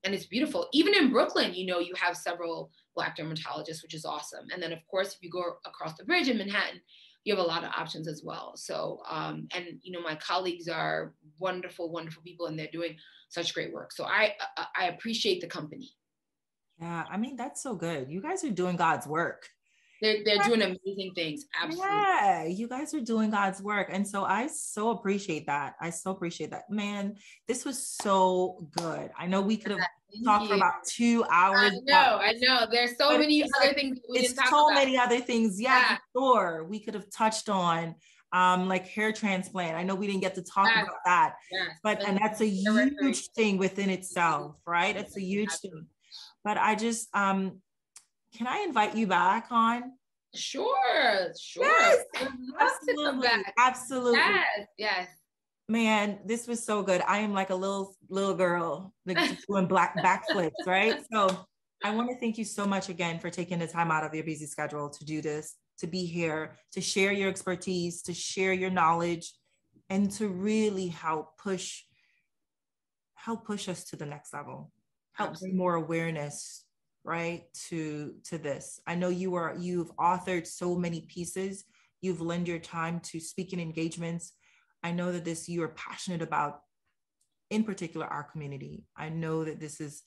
[0.05, 0.69] and it's beautiful.
[0.71, 4.45] Even in Brooklyn, you know, you have several Black dermatologists, which is awesome.
[4.53, 6.79] And then, of course, if you go across the bridge in Manhattan,
[7.23, 8.53] you have a lot of options as well.
[8.55, 12.95] So, um, and you know, my colleagues are wonderful, wonderful people, and they're doing
[13.29, 13.91] such great work.
[13.91, 14.35] So I,
[14.77, 15.89] I appreciate the company.
[16.79, 18.09] Yeah, I mean that's so good.
[18.09, 19.47] You guys are doing God's work.
[20.01, 21.45] They're they're doing amazing things.
[21.61, 21.89] Absolutely.
[21.89, 23.89] Yeah, you guys are doing God's work.
[23.91, 25.75] And so I so appreciate that.
[25.79, 26.69] I so appreciate that.
[26.69, 27.15] Man,
[27.47, 29.09] this was so good.
[29.17, 29.87] I know we could have
[30.25, 31.71] talked for about two hours.
[31.71, 32.67] I know, I know.
[32.69, 33.99] There's so many other things.
[34.09, 34.73] it's so about.
[34.73, 35.61] many other things.
[35.61, 35.97] Yeah, yeah.
[36.13, 36.65] sure.
[36.69, 37.95] We could have touched on
[38.33, 39.77] um, like hair transplant.
[39.77, 40.83] I know we didn't get to talk yes.
[40.83, 41.69] about that, yes.
[41.83, 44.95] but and that's a huge thing within itself, right?
[44.95, 45.85] It's a huge thing.
[46.45, 47.59] But I just, um,
[48.37, 49.93] can I invite you back on?
[50.35, 51.65] Sure, sure.
[51.65, 52.03] Yes,
[52.59, 54.19] absolutely, absolutely.
[54.19, 55.07] Yes, yes.
[55.67, 57.01] Man, this was so good.
[57.07, 59.17] I am like a little little girl, like
[59.47, 60.99] doing black backflips, right?
[61.11, 61.47] So
[61.83, 64.23] I want to thank you so much again for taking the time out of your
[64.23, 68.69] busy schedule to do this, to be here, to share your expertise, to share your
[68.69, 69.33] knowledge,
[69.89, 71.81] and to really help push
[73.15, 74.71] help push us to the next level
[75.15, 76.65] help bring more awareness
[77.03, 78.79] right to to this.
[78.85, 81.63] I know you are you've authored so many pieces.
[82.01, 84.33] You've lent your time to speaking engagements.
[84.83, 86.61] I know that this you are passionate about
[87.49, 88.85] in particular our community.
[88.97, 90.03] I know that this is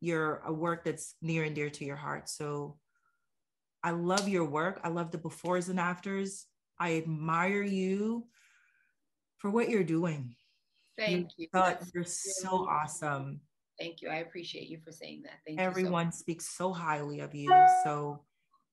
[0.00, 2.28] your a work that's near and dear to your heart.
[2.28, 2.78] So
[3.84, 4.80] i love your work.
[4.84, 6.46] I love the befores and afters.
[6.78, 8.26] I admire you
[9.38, 10.36] for what you're doing.
[10.96, 11.76] Thank you, you.
[11.94, 13.40] you're so awesome
[13.82, 14.08] Thank you.
[14.10, 15.40] I appreciate you for saying that.
[15.44, 16.12] Thank Everyone you.
[16.12, 17.50] So speaks so highly of you.
[17.82, 18.20] So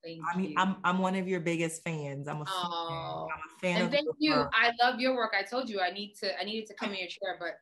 [0.03, 0.55] Thank I mean, you.
[0.57, 2.27] I'm I'm one of your biggest fans.
[2.27, 3.33] I'm a, oh, fan.
[3.33, 3.81] I'm a fan.
[3.81, 4.35] And thank you.
[4.35, 4.53] Work.
[4.53, 5.33] I love your work.
[5.37, 7.53] I told you I need to I needed to come in your chair, but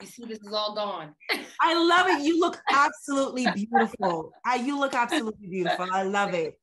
[0.00, 1.14] you see, this is all gone.
[1.60, 2.22] I love it.
[2.22, 4.32] You look absolutely beautiful.
[4.44, 5.86] I, you look absolutely beautiful.
[5.92, 6.58] I love it.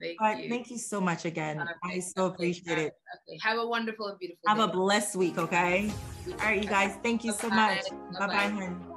[0.00, 0.48] Thank but you.
[0.48, 1.60] Thank you so much again.
[1.60, 1.96] Okay.
[1.96, 2.92] I so appreciate it.
[3.28, 3.38] Okay.
[3.42, 4.42] Have a wonderful and beautiful.
[4.46, 4.64] Have day.
[4.64, 5.38] a blessed week.
[5.38, 5.90] Okay.
[6.28, 6.96] All right, you guys.
[7.02, 7.84] Thank you so much.
[8.18, 8.87] Bye bye.